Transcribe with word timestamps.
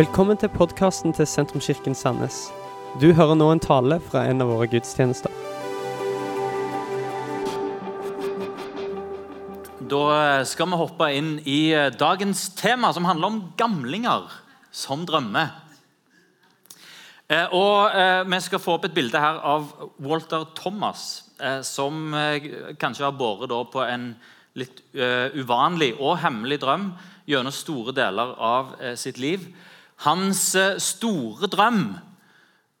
Velkommen 0.00 0.38
til 0.40 0.48
podkasten 0.48 1.12
til 1.12 1.26
Sentrumskirken 1.28 1.92
Sandnes. 1.92 2.46
Du 3.02 3.10
hører 3.12 3.34
nå 3.36 3.50
en 3.52 3.60
tale 3.60 3.98
fra 4.00 4.22
en 4.30 4.40
av 4.40 4.48
våre 4.48 4.64
gudstjenester. 4.72 5.28
Da 9.92 10.00
skal 10.48 10.70
vi 10.70 10.78
hoppe 10.80 11.10
inn 11.18 11.28
i 11.44 11.58
dagens 12.00 12.46
tema, 12.56 12.94
som 12.96 13.04
handler 13.04 13.28
om 13.28 13.38
gamlinger 13.60 14.32
som 14.72 15.04
drømmer. 15.04 15.52
Eh, 17.28 17.52
Og 17.52 17.92
eh, 17.92 18.24
Vi 18.24 18.40
skal 18.40 18.62
få 18.64 18.78
opp 18.78 18.86
et 18.88 18.96
bilde 18.96 19.20
her 19.20 19.36
av 19.44 19.68
Walter 20.00 20.46
Thomas, 20.56 21.26
eh, 21.36 21.60
som 21.60 22.14
eh, 22.14 22.48
kanskje 22.80 23.04
har 23.04 23.18
båret 23.20 23.52
på 23.68 23.84
en 23.84 24.14
litt 24.56 24.80
eh, 24.96 25.28
uvanlig 25.36 25.92
og 26.00 26.22
hemmelig 26.24 26.62
drøm 26.64 26.94
gjennom 27.28 27.52
store 27.52 27.92
deler 27.92 28.32
av 28.38 28.78
eh, 28.80 28.96
sitt 28.96 29.20
liv. 29.20 29.44
Hans 30.00 30.54
eh, 30.56 30.78
store 30.80 31.44
drøm, 31.52 31.82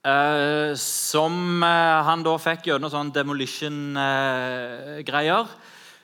eh, 0.08 0.72
som 0.80 1.60
eh, 1.66 2.04
han 2.06 2.22
da 2.24 2.32
fikk 2.40 2.70
gjennom 2.70 2.90
sånn 2.92 3.10
demolition-greier, 3.12 5.46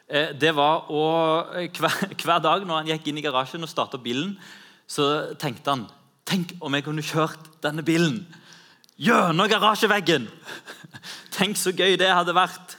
det 0.07 0.53
var 0.55 0.87
å 0.95 1.05
hver, 1.81 2.39
dag 2.39 2.63
når 2.63 2.77
han 2.77 2.87
gikk 2.93 3.07
inn 3.11 3.19
i 3.19 3.25
garasjen 3.25 3.65
og 3.67 3.73
starta 3.73 3.99
bilen, 3.99 4.39
så 4.87 5.35
tenkte 5.41 5.71
han 5.73 5.87
Tenk 6.27 6.53
om 6.63 6.75
jeg 6.75 6.85
kunne 6.87 7.03
kjørt 7.07 7.39
denne 7.63 7.83
bilen 7.87 8.27
gjennom 8.99 9.49
garasjeveggen! 9.51 10.29
Tenk 11.37 11.57
så 11.59 11.71
gøy 11.75 11.97
det 11.99 12.11
hadde 12.11 12.35
vært. 12.35 12.77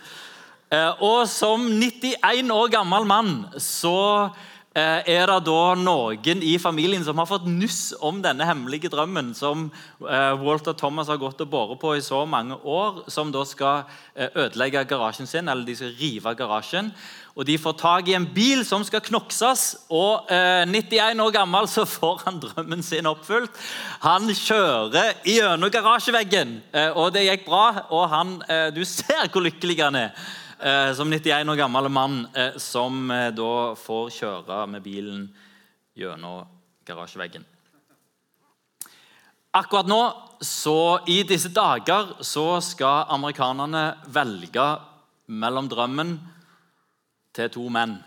Og 1.03 1.27
som 1.31 1.67
91 1.67 2.51
år 2.51 2.67
gammel 2.73 3.05
mann 3.07 3.45
så 3.63 4.29
er 4.77 5.29
det 5.29 5.37
da 5.47 5.61
noen 5.79 6.41
i 6.45 6.57
familien 6.61 7.03
som 7.05 7.17
har 7.17 7.27
fått 7.29 7.47
nuss 7.49 7.95
om 8.03 8.19
denne 8.21 8.45
hemmelige 8.45 8.91
drømmen 8.93 9.33
som 9.37 9.67
eh, 10.05 10.33
Walter 10.41 10.75
Thomas 10.77 11.09
har 11.09 11.17
gått 11.21 11.41
og 11.41 11.49
båret 11.49 11.81
på 11.81 11.95
i 11.97 12.03
så 12.05 12.23
mange 12.29 12.59
år, 12.61 13.03
som 13.09 13.31
da 13.33 13.45
skal 13.47 13.87
eh, 14.13 14.29
ødelegge 14.33 14.85
garasjen 14.89 15.29
sin, 15.29 15.49
eller 15.49 15.65
de 15.65 15.75
skal 15.79 15.95
rive 15.97 16.35
garasjen. 16.37 16.91
Og 17.37 17.45
De 17.45 17.57
får 17.61 17.75
tak 17.77 18.07
i 18.09 18.15
en 18.17 18.25
bil 18.33 18.63
som 18.65 18.81
skal 18.85 19.03
knokses, 19.05 19.65
og 19.93 20.29
eh, 20.33 20.65
91 20.65 21.21
år 21.21 21.35
gammel 21.35 21.69
så 21.69 21.85
får 21.85 22.23
han 22.25 22.39
drømmen 22.41 22.81
sin 22.85 23.09
oppfylt. 23.09 23.53
Han 24.01 24.25
kjører 24.33 25.21
gjennom 25.25 25.73
garasjeveggen, 25.73 26.57
eh, 26.73 26.89
og 26.97 27.13
det 27.13 27.27
gikk 27.27 27.45
bra. 27.45 27.67
Og 27.93 28.09
han, 28.09 28.41
eh, 28.49 28.67
du 28.73 28.81
ser 28.85 29.29
hvor 29.29 29.45
lykkelig 29.45 29.77
han 29.83 29.99
er 30.01 30.09
eh, 30.11 30.35
som 30.97 31.09
91 31.11 31.49
år 31.49 31.59
gammel 31.59 31.89
mann 31.89 32.23
eh, 32.33 32.55
som 32.57 33.11
eh, 33.11 33.29
da 33.35 33.75
får 33.77 34.09
kjøre 34.15 34.63
med 34.71 34.81
bilen 34.85 35.27
gjennom 35.97 36.47
garasjeveggen. 36.87 37.45
Akkurat 39.57 39.89
nå, 39.89 40.01
så 40.41 40.99
i 41.09 41.21
disse 41.25 41.49
dager, 41.53 42.17
så 42.21 42.59
skal 42.61 43.07
amerikanerne 43.13 43.85
velge 44.13 44.67
mellom 45.27 45.69
drømmen 45.69 46.17
til 47.37 47.49
to 47.53 47.65
menn. 47.73 47.97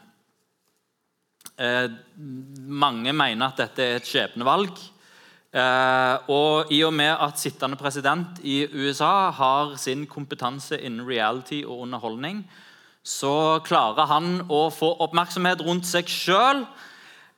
Eh, 1.60 1.86
mange 2.66 3.14
mener 3.14 3.50
at 3.50 3.62
dette 3.64 3.84
er 3.86 3.98
et 3.98 4.10
skjebnevalg. 4.10 4.74
Eh, 5.50 6.30
og 6.30 6.70
i 6.70 6.78
og 6.86 6.92
med 6.94 7.10
at 7.10 7.40
sittende 7.42 7.78
president 7.78 8.38
i 8.46 8.62
USA 8.70 9.30
har 9.34 9.74
sin 9.82 10.04
kompetanse 10.06 10.78
innen 10.78 11.08
reality 11.08 11.64
og 11.64 11.88
underholdning, 11.88 12.44
så 13.02 13.58
klarer 13.66 14.06
han 14.06 14.44
å 14.46 14.68
få 14.70 14.92
oppmerksomhet 15.02 15.64
rundt 15.66 15.88
seg 15.88 16.06
sjøl. 16.06 16.62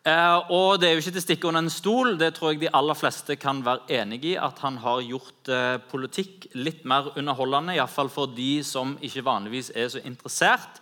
Eh, 0.05 0.53
og 0.53 0.83
det 0.83 0.91
er 0.91 0.97
jo 0.97 1.05
ikke 1.05 1.15
til 1.15 1.23
å 1.23 1.25
stikke 1.25 1.49
under 1.49 1.63
en 1.63 1.73
stol, 1.73 2.17
det 2.21 2.33
tror 2.37 2.53
jeg 2.53 2.65
de 2.65 2.73
aller 2.75 2.99
fleste 2.99 3.39
kan 3.41 3.63
være 3.65 4.01
enig 4.03 4.25
i, 4.33 4.35
at 4.35 4.59
han 4.61 4.77
har 4.83 5.01
gjort 5.07 5.49
eh, 5.49 5.79
politikk 5.89 6.51
litt 6.59 6.83
mer 6.85 7.15
underholdende, 7.15 7.79
iallfall 7.79 8.11
for 8.13 8.35
de 8.35 8.59
som 8.67 8.97
ikke 9.01 9.25
vanligvis 9.25 9.71
er 9.73 9.89
så 9.95 10.03
interessert. 10.05 10.82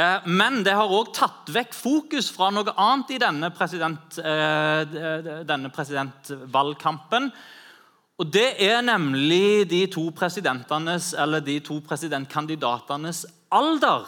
Eh, 0.00 0.26
Men 0.26 0.62
det 0.64 0.74
har 0.76 0.90
òg 0.90 1.12
tatt 1.16 1.50
vekk 1.52 1.74
fokus 1.76 2.30
fra 2.32 2.50
noe 2.54 2.72
annet 2.78 3.16
i 3.16 3.20
denne, 3.20 3.50
president, 3.56 4.18
eh, 4.18 5.42
denne 5.44 5.70
presidentvalgkampen. 5.74 7.30
Og 8.20 8.30
Det 8.30 8.60
er 8.60 8.82
nemlig 8.82 9.68
de 9.68 9.86
to 9.86 10.10
presidentenes, 10.10 11.14
eller 11.14 11.40
de 11.40 11.60
to 11.60 11.80
presidentkandidatenes 11.80 13.26
alder. 13.50 14.06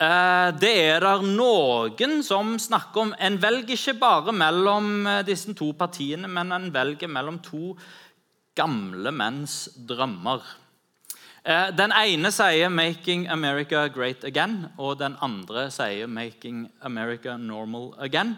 Eh, 0.00 0.50
Det 0.52 0.76
er 0.78 1.00
der 1.00 1.22
noen 1.22 2.22
som 2.22 2.58
snakker 2.58 3.00
om 3.00 3.14
En 3.18 3.38
velger 3.38 3.76
ikke 3.76 3.98
bare 3.98 4.32
mellom 4.32 5.24
disse 5.26 5.54
to 5.54 5.72
partiene, 5.72 6.28
men 6.28 6.52
en 6.52 6.72
velger 6.72 7.08
mellom 7.08 7.38
to 7.38 7.76
gamle 8.56 9.12
menns 9.12 9.68
drømmer. 9.76 10.40
Eh, 11.50 11.76
Den 11.76 11.92
ene 11.92 12.30
sier 12.30 12.68
'Making 12.68 13.28
America 13.28 13.88
Great 13.88 14.24
Again', 14.24 14.66
og 14.78 14.98
den 14.98 15.16
andre 15.20 15.70
sier 15.70 16.06
'Making 16.06 16.70
America 16.82 17.36
Normal 17.36 17.94
Again'. 17.98 18.36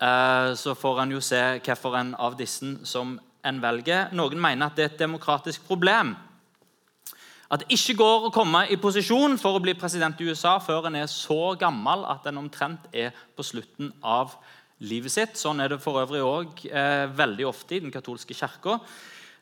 Eh, 0.00 0.54
Så 0.56 0.74
får 0.74 1.02
en 1.02 1.12
jo 1.12 1.20
se 1.20 1.58
hvilken 1.58 2.14
av 2.18 2.36
disse 2.38 2.86
som 2.86 3.20
en 3.44 3.62
velger. 3.62 4.12
Noen 4.12 4.40
mener 4.40 4.66
at 4.66 4.76
det 4.76 4.82
er 4.82 4.94
et 4.94 4.98
demokratisk 4.98 5.66
problem. 5.66 6.16
At 7.50 7.60
det 7.60 7.68
ikke 7.68 7.96
går 7.96 8.26
å 8.26 8.32
komme 8.32 8.66
i 8.70 8.76
posisjon 8.76 9.38
for 9.38 9.58
å 9.58 9.62
bli 9.62 9.74
president 9.74 10.20
i 10.20 10.24
USA 10.24 10.58
før 10.58 10.86
en 10.86 10.96
er 10.96 11.06
så 11.06 11.58
gammel 11.58 12.04
at 12.04 12.26
en 12.26 12.38
omtrent 12.38 12.80
er 12.92 13.10
på 13.36 13.42
slutten 13.42 13.92
av 14.02 14.34
livet 14.80 15.10
sitt. 15.10 15.34
Sånn 15.34 15.60
er 15.60 15.68
det 15.68 15.80
for 15.80 16.06
øvrig 16.06 16.22
òg 16.22 16.66
eh, 16.70 17.06
veldig 17.06 17.46
ofte 17.46 17.76
i 17.76 17.80
den 17.80 17.90
katolske 17.90 18.34
kirka. 18.34 18.80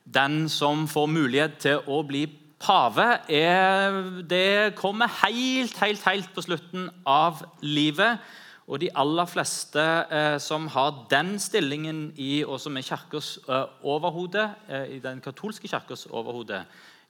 Den 0.04 0.48
som 0.48 0.86
får 0.86 1.06
mulighet 1.06 1.58
til 1.58 1.78
å 1.86 2.02
bli 2.06 2.41
pave, 2.62 3.09
er, 3.28 3.99
det 4.28 4.75
kommer 4.78 5.11
helt, 5.25 5.75
helt, 5.83 6.05
helt 6.06 6.31
på 6.34 6.45
slutten 6.47 6.89
av 7.09 7.43
livet. 7.61 8.23
Og 8.71 8.78
de 8.81 8.93
aller 8.95 9.27
fleste 9.27 9.83
eh, 9.83 10.39
som 10.41 10.69
har 10.71 11.03
den 11.11 11.34
stillingen 11.43 12.12
i, 12.17 12.45
og 12.47 12.61
som 12.62 12.78
er 12.78 12.87
kirkas 12.87 13.34
eh, 13.49 13.67
overhode, 13.83 14.47
eh, 14.71 14.97
i 14.97 14.99
den 15.03 15.21
katolske 15.21 15.69
kirkas 15.69 16.06
overhode, 16.06 16.62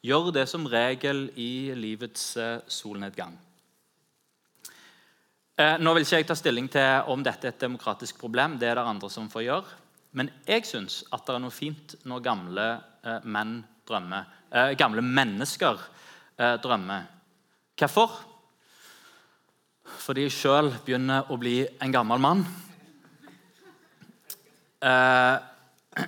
gjør 0.03 0.33
det 0.35 0.49
som 0.51 0.65
regel 0.67 1.29
i 1.39 1.71
livets 1.77 2.33
eh, 2.41 2.59
solnedgang. 2.67 3.37
Eh, 5.61 5.77
nå 5.79 5.93
vil 5.93 6.07
ikke 6.07 6.23
jeg 6.23 6.31
ta 6.31 6.39
stilling 6.39 6.71
til 6.73 7.13
om 7.13 7.23
dette 7.23 7.47
er 7.47 7.55
et 7.55 7.63
demokratisk 7.63 8.19
problem. 8.19 8.57
Det 8.59 8.71
er 8.71 8.81
det 8.81 8.89
andre 8.89 9.11
som 9.13 9.29
får 9.31 9.45
gjøre. 9.47 9.79
Men 10.17 10.33
jeg 10.49 10.65
syns 10.69 11.03
at 11.13 11.25
det 11.27 11.37
er 11.37 11.45
noe 11.45 11.55
fint 11.55 11.95
når 12.09 12.25
gamle 12.25 12.67
eh, 13.05 13.29
menn 13.29 13.61
drømmer. 13.89 14.29
Eh, 14.53 14.75
gamle 14.79 15.03
mennesker 15.05 15.81
eh, 16.39 16.57
drømmer. 16.63 17.09
Hvorfor? 17.79 18.19
Fordi 20.03 20.27
jeg 20.27 20.35
sjøl 20.35 20.71
begynner 20.85 21.31
å 21.31 21.39
bli 21.41 21.63
en 21.83 21.95
gammel 21.95 22.23
mann. 22.23 22.45
Eh, 24.83 25.37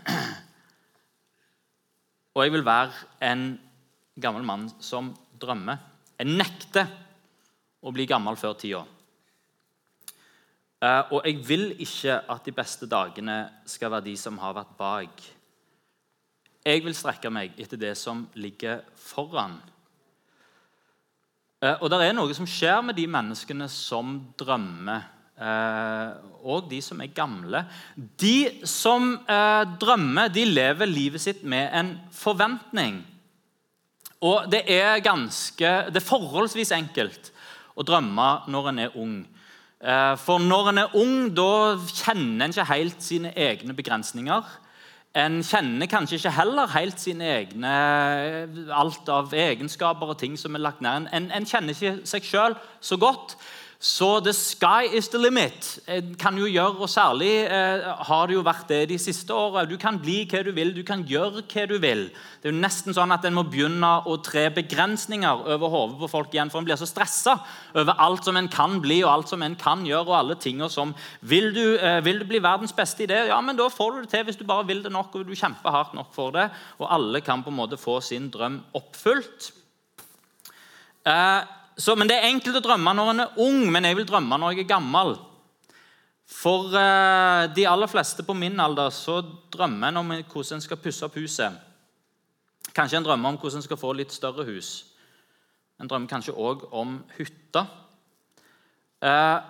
og 2.35 2.43
jeg 2.45 2.55
vil 2.55 2.67
være 2.67 2.93
en 3.29 3.47
gammel 4.21 4.47
mann 4.47 4.69
som 4.83 5.13
drømmer. 5.41 5.79
Jeg 6.19 6.31
nekter 6.31 6.91
å 7.85 7.93
bli 7.95 8.07
gammel 8.09 8.39
før 8.41 8.57
tida. 8.59 8.85
Eh, 10.85 11.13
og 11.15 11.25
jeg 11.25 11.41
vil 11.47 11.71
ikke 11.81 12.19
at 12.35 12.45
de 12.47 12.55
beste 12.55 12.89
dagene 12.91 13.39
skal 13.69 13.93
være 13.95 14.09
de 14.11 14.17
som 14.21 14.39
har 14.43 14.57
vært 14.57 14.75
bak. 14.79 15.25
Jeg 16.65 16.81
vil 16.81 16.95
strekke 16.97 17.29
meg 17.29 17.59
etter 17.61 17.77
det 17.77 17.93
som 18.01 18.23
ligger 18.41 18.79
foran. 18.97 19.59
Eh, 21.61 21.77
og 21.77 21.91
det 21.93 21.99
er 22.07 22.15
noe 22.17 22.33
som 22.37 22.49
skjer 22.49 22.81
med 22.87 22.97
de 22.97 23.05
menneskene 23.05 23.67
som 23.69 24.15
drømmer, 24.41 25.05
eh, 25.37 26.15
og 26.41 26.71
de 26.71 26.81
som 26.85 27.03
er 27.05 27.13
gamle. 27.13 27.67
De 27.95 28.65
som 28.65 29.13
eh, 29.29 29.65
drømmer, 29.77 30.33
de 30.33 30.47
lever 30.49 30.89
livet 30.89 31.27
sitt 31.27 31.45
med 31.45 31.69
en 31.69 31.93
forventning. 32.17 33.03
Og 34.25 34.49
det 34.49 34.65
er, 34.65 35.05
ganske, 35.05 35.77
det 35.93 36.01
er 36.01 36.09
forholdsvis 36.09 36.73
enkelt 36.73 37.29
å 37.77 37.85
drømme 37.85 38.29
når 38.49 38.71
en 38.71 38.85
er 38.87 38.97
ung. 38.97 39.17
For 40.25 40.41
når 40.41 40.71
en 40.71 40.81
er 40.81 40.95
ung, 40.97 41.27
da 41.37 41.75
kjenner 41.77 42.47
en 42.47 42.55
ikke 42.55 42.65
helt 42.71 43.05
sine 43.05 43.35
egne 43.37 43.75
begrensninger. 43.77 44.47
En 45.15 45.43
kjenner 45.47 45.87
kanskje 45.87 46.19
ikke 46.19 46.35
heller 46.35 46.73
helt 46.75 46.99
sine 46.99 47.27
egne 47.37 47.75
alt 48.75 49.11
av 49.15 49.31
egenskaper 49.31 50.11
og 50.11 50.19
ting 50.19 50.35
som 50.41 50.57
er 50.59 50.65
lagt 50.65 50.83
ned. 50.83 51.07
En, 51.15 51.29
en 51.31 51.47
kjenner 51.47 51.77
ikke 51.77 52.01
seg 52.11 52.27
sjøl 52.27 52.57
så 52.83 52.99
godt. 52.99 53.37
Så 53.79 54.21
the 54.25 54.33
sky 54.33 54.89
is 54.97 55.09
the 55.09 55.19
limit. 55.19 55.79
Kan 56.19 56.39
jo 56.39 56.47
gjøre, 56.49 56.79
og 56.81 56.89
Særlig 56.89 57.33
eh, 57.45 57.83
har 58.09 58.27
det 58.27 58.37
jo 58.37 58.45
vært 58.47 58.69
det 58.71 58.81
de 58.89 58.99
siste 58.99 59.35
åra. 59.35 59.65
Du 59.69 59.77
kan 59.81 59.99
bli 60.01 60.23
hva 60.31 60.41
du 60.47 60.53
vil, 60.57 60.73
du 60.77 60.83
kan 60.87 61.03
gjøre 61.05 61.43
hva 61.43 61.65
du 61.69 61.75
vil. 61.83 62.07
Det 62.41 62.49
er 62.49 62.55
jo 62.55 62.61
nesten 62.63 62.95
sånn 62.97 63.13
at 63.13 63.25
En 63.25 63.37
må 63.37 63.45
begynne 63.49 63.91
å 64.09 64.17
tre 64.25 64.47
begrensninger 64.55 65.45
over 65.57 65.73
hodet 65.73 65.99
på 66.01 66.11
folk 66.13 66.35
igjen, 66.35 66.53
for 66.53 66.63
en 66.63 66.69
blir 66.69 66.79
så 66.81 66.89
stressa 66.89 67.39
over 67.75 67.99
alt 68.01 68.25
som 68.25 68.37
en 68.37 68.49
kan 68.49 68.79
bli 68.85 69.03
og 69.03 69.11
alt 69.11 69.33
som 69.33 69.43
en 69.43 69.57
kan 69.57 69.85
gjøre. 69.85 70.07
og 70.07 70.19
alle 70.19 70.37
tingene 70.41 70.71
som, 70.71 70.95
vil 71.21 71.53
du, 71.55 71.77
eh, 71.77 72.01
vil 72.05 72.21
du 72.21 72.25
bli 72.29 72.39
verdens 72.39 72.73
beste 72.73 73.05
i 73.05 73.11
det? 73.11 73.27
Ja, 73.29 73.41
men 73.41 73.57
Da 73.57 73.69
får 73.69 73.93
du 73.93 74.01
det 74.03 74.11
til 74.11 74.25
hvis 74.25 74.39
du 74.39 74.45
bare 74.45 74.67
vil 74.67 74.83
det 74.83 74.93
nok 74.93 75.15
og 75.15 75.27
du 75.27 75.35
kjemper 75.35 75.71
hardt 75.71 75.95
nok 75.95 76.13
for 76.13 76.31
det. 76.31 76.51
Og 76.79 76.89
alle 76.91 77.21
kan 77.21 77.43
på 77.43 77.51
en 77.51 77.57
måte 77.57 77.77
få 77.81 78.01
sin 78.03 78.31
drøm 78.31 78.63
oppfylt. 78.75 79.53
Eh, 81.05 81.43
så, 81.77 81.95
men 81.99 82.09
Det 82.09 82.17
er 82.17 82.31
enkelt 82.31 82.61
å 82.61 82.63
drømme 82.63 82.93
når 82.95 83.11
en 83.11 83.23
er 83.25 83.39
ung, 83.43 83.65
men 83.73 83.85
jeg 83.89 83.97
vil 83.99 84.07
drømme 84.07 84.39
når 84.39 84.55
jeg 84.55 84.65
er 84.65 84.75
gammel. 84.77 85.17
For 86.31 86.73
uh, 86.73 87.45
de 87.53 87.67
aller 87.69 87.91
fleste 87.91 88.25
på 88.25 88.37
min 88.37 88.61
alder 88.61 88.93
så 88.95 89.21
drømmer 89.53 89.91
en 89.91 90.01
om 90.01 90.13
hvordan 90.15 90.57
en 90.57 90.65
skal 90.65 90.81
pusse 90.81 91.05
opp 91.05 91.19
huset. 91.21 91.53
Kanskje 92.75 92.99
en 92.99 93.07
drømmer 93.07 93.35
om 93.35 93.41
hvordan 93.41 93.61
en 93.61 93.67
skal 93.67 93.81
få 93.81 93.93
litt 93.93 94.15
større 94.15 94.47
hus. 94.49 94.87
En 95.81 95.91
drømmer 95.91 96.09
kanskje 96.09 96.37
òg 96.37 96.65
om 96.73 96.97
hytta. 97.19 97.67
Uh, 99.05 99.43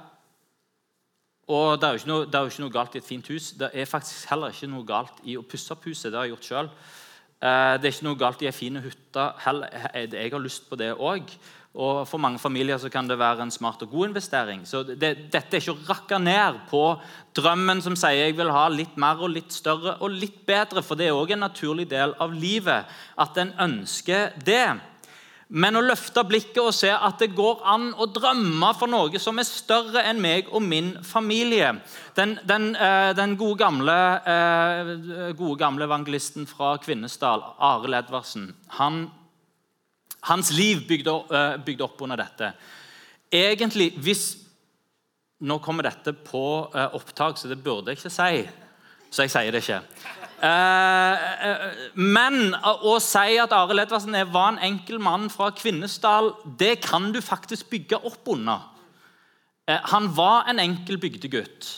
og 1.44 1.76
det 1.76 1.86
er, 1.86 1.92
jo 1.92 2.00
ikke 2.00 2.46
ikke 2.48 2.62
noe 2.64 2.72
galt 2.72 2.94
i 2.96 2.98
et 3.02 3.06
fint 3.06 3.26
hus. 3.28 3.52
Det 3.60 3.68
er 3.70 3.84
faktisk 3.84 4.30
heller 4.32 4.50
ikke 4.50 4.70
noe 4.72 4.86
galt 4.88 5.20
i 5.28 5.36
å 5.36 5.44
pusse 5.44 5.70
opp 5.74 5.84
huset. 5.84 6.10
Det 6.10 6.18
har 6.18 6.24
jeg 6.24 6.34
gjort 6.34 6.48
selv. 6.48 6.86
Uh, 7.44 7.76
det 7.76 7.84
er 7.86 7.92
ikke 7.92 8.08
noe 8.08 8.18
galt 8.18 8.42
i 8.42 8.48
ei 8.48 8.56
fin 8.56 8.80
hytte. 8.80 9.26
Jeg 9.44 10.32
har 10.32 10.42
lyst 10.42 10.66
på 10.70 10.80
det 10.80 10.94
òg. 10.96 11.28
Og 11.74 12.04
For 12.06 12.22
mange 12.22 12.38
familier 12.38 12.78
så 12.78 12.88
kan 12.92 13.08
det 13.10 13.18
være 13.18 13.42
en 13.42 13.50
smart 13.50 13.82
og 13.82 13.90
god 13.90 14.12
investering. 14.12 14.62
Så 14.66 14.84
det, 14.86 15.32
Dette 15.32 15.56
er 15.56 15.60
ikke 15.62 15.74
å 15.74 15.86
rakke 15.88 16.20
ned 16.22 16.60
på 16.70 16.82
drømmen 17.34 17.82
som 17.82 17.96
sier 17.98 18.28
jeg 18.28 18.36
vil 18.38 18.52
ha 18.54 18.68
litt 18.70 18.94
mer 19.00 19.18
og 19.18 19.32
litt 19.34 19.50
større 19.52 19.96
og 19.98 20.14
litt 20.14 20.44
bedre. 20.46 20.84
For 20.86 20.94
det 20.94 21.08
er 21.10 21.18
òg 21.18 21.34
en 21.34 21.42
naturlig 21.48 21.88
del 21.90 22.14
av 22.22 22.34
livet 22.34 22.86
at 23.18 23.40
en 23.42 23.50
ønsker 23.66 24.36
det. 24.46 24.68
Men 25.54 25.76
å 25.76 25.82
løfte 25.84 26.22
blikket 26.26 26.62
og 26.62 26.72
se 26.74 26.92
at 26.94 27.18
det 27.20 27.34
går 27.34 27.66
an 27.68 27.90
å 28.00 28.06
drømme 28.06 28.70
for 28.78 28.90
noe 28.90 29.20
som 29.22 29.42
er 29.42 29.46
større 29.48 30.06
enn 30.06 30.22
meg 30.22 30.48
og 30.54 30.62
min 30.62 30.94
familie. 31.04 31.74
Den, 32.16 32.38
den, 32.46 32.70
eh, 32.74 33.10
den 33.18 33.34
gode, 33.36 33.58
gamle, 33.66 33.98
eh, 34.24 34.94
gode, 35.34 35.58
gamle, 35.60 35.90
evangelisten 35.90 36.46
fra 36.46 36.76
Kvinesdal, 36.78 37.44
Arild 37.58 37.98
Edvardsen, 37.98 38.48
han 38.78 39.10
hans 40.28 40.50
liv 40.54 40.84
bygde, 40.88 41.12
uh, 41.30 41.56
bygde 41.64 41.84
opp 41.86 42.00
under 42.04 42.20
dette. 42.20 42.54
Egentlig, 43.32 43.92
hvis 43.98 44.24
Nå 45.44 45.58
kommer 45.60 45.84
dette 45.84 46.14
på 46.24 46.40
uh, 46.72 46.94
opptak, 46.96 47.36
så 47.36 47.50
det 47.50 47.58
burde 47.60 47.90
jeg 47.90 47.98
ikke 47.98 48.12
si. 48.14 48.44
Så 49.12 49.26
jeg 49.26 49.32
sier 49.34 49.52
det 49.52 49.60
ikke. 49.60 49.80
Uh, 50.40 51.96
men 51.98 52.54
å 52.62 52.94
si 53.02 53.34
at 53.42 53.52
Arild 53.52 53.82
Edvardsen 53.82 54.16
var 54.32 54.54
en 54.54 54.62
enkel 54.70 55.02
mann 55.02 55.26
fra 55.34 55.50
Kvinesdal, 55.52 56.30
det 56.56 56.78
kan 56.86 57.10
du 57.12 57.18
faktisk 57.20 57.68
bygge 57.74 57.98
opp 58.06 58.30
under. 58.32 58.70
Han 59.90 60.08
var 60.16 60.48
en 60.48 60.62
enkel 60.62 61.02
bygdegutt. 61.02 61.68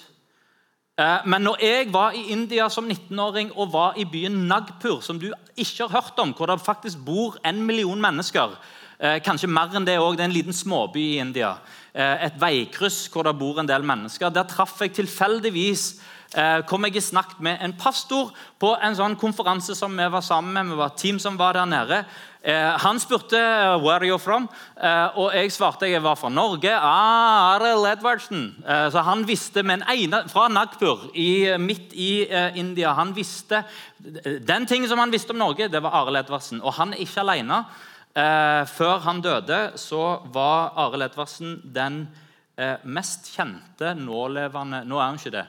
Eh, 0.97 1.27
men 1.29 1.45
når 1.45 1.61
jeg 1.61 1.89
var 1.93 2.15
i 2.17 2.23
India 2.33 2.71
som 2.73 2.87
19-åring 2.89 3.51
og 3.53 3.75
var 3.75 3.99
i 4.01 4.07
byen 4.09 4.47
Nagpur, 4.49 5.03
som 5.05 5.19
du 5.21 5.27
ikke 5.53 5.85
har 5.85 5.93
hørt 5.93 6.23
om, 6.23 6.33
hvor 6.33 6.49
det 6.49 6.63
faktisk 6.65 7.03
bor 7.05 7.37
en 7.45 7.61
million 7.69 8.01
mennesker 8.01 8.55
eh, 8.99 9.19
Kanskje 9.21 9.51
mer 9.53 9.77
enn 9.77 9.85
det 9.85 9.99
òg. 10.01 10.17
Det 10.17 10.25
er 10.25 10.31
en 10.31 10.37
liten 10.39 10.57
småby 10.57 11.03
i 11.03 11.19
India. 11.21 11.59
Eh, 11.93 12.25
et 12.31 12.41
veikryss 12.41 13.11
hvor 13.13 13.29
det 13.29 13.37
bor 13.37 13.61
en 13.61 13.69
del 13.69 13.85
mennesker. 13.85 14.33
Der 14.33 14.49
traff 14.49 14.81
jeg 14.81 14.97
tilfeldigvis 14.97 15.89
kom 16.69 16.85
jeg 16.85 16.99
i 16.99 17.01
snakk 17.01 17.37
med 17.41 17.61
en 17.63 17.73
pastor 17.79 18.33
på 18.61 18.73
en 18.83 18.97
sånn 18.99 19.15
konferanse 19.17 19.77
som 19.79 19.95
vi 19.97 20.09
var 20.11 20.25
sammen 20.27 20.53
med. 20.53 20.73
Vi 20.75 20.81
var 20.81 20.91
et 20.91 20.99
team 21.01 21.21
som 21.23 21.39
var 21.39 21.55
der 21.57 21.69
nede. 21.71 22.01
Eh, 22.47 22.79
han 22.79 23.01
spurte 23.03 23.39
eh, 23.39 23.83
where 23.83 23.99
are 23.99 24.07
you 24.07 24.19
from, 24.23 24.45
eh, 24.79 25.19
og 25.19 25.33
jeg 25.35 25.51
svarte 25.51 25.89
jeg 25.91 26.03
var 26.05 26.15
fra 26.15 26.29
Norge. 26.31 26.71
Ah, 26.71 27.57
Arild 27.57 27.89
Edvardsen. 27.91 28.45
så 28.93 29.03
han 29.03 29.25
visste, 29.27 29.63
men 29.67 29.83
ene, 29.91 30.23
Fra 30.31 30.47
Nagpur, 30.49 31.11
i, 31.15 31.57
midt 31.59 31.93
i 31.93 32.27
India. 32.55 32.93
han 32.93 33.17
visste, 33.17 33.65
Den 34.47 34.67
tingen 34.67 34.89
som 34.89 34.99
han 34.99 35.11
visste 35.11 35.31
om 35.31 35.39
Norge, 35.39 35.69
det 35.69 35.83
var 35.83 35.91
Arild 35.91 36.17
Edvardsen. 36.17 36.63
Og 36.63 36.75
han 36.75 36.93
er 36.93 37.03
ikke 37.03 37.21
alene. 37.21 37.65
før 38.67 38.99
han 39.01 39.21
døde, 39.21 39.73
så 39.77 40.23
var 40.33 40.73
Arild 40.77 41.03
Edvardsen 41.03 41.61
den 41.65 42.09
mest 42.85 43.35
kjente 43.35 43.95
nålevende 43.95 44.85
Nå 44.85 44.99
er 44.99 45.05
han 45.05 45.19
ikke 45.19 45.31
det. 45.31 45.47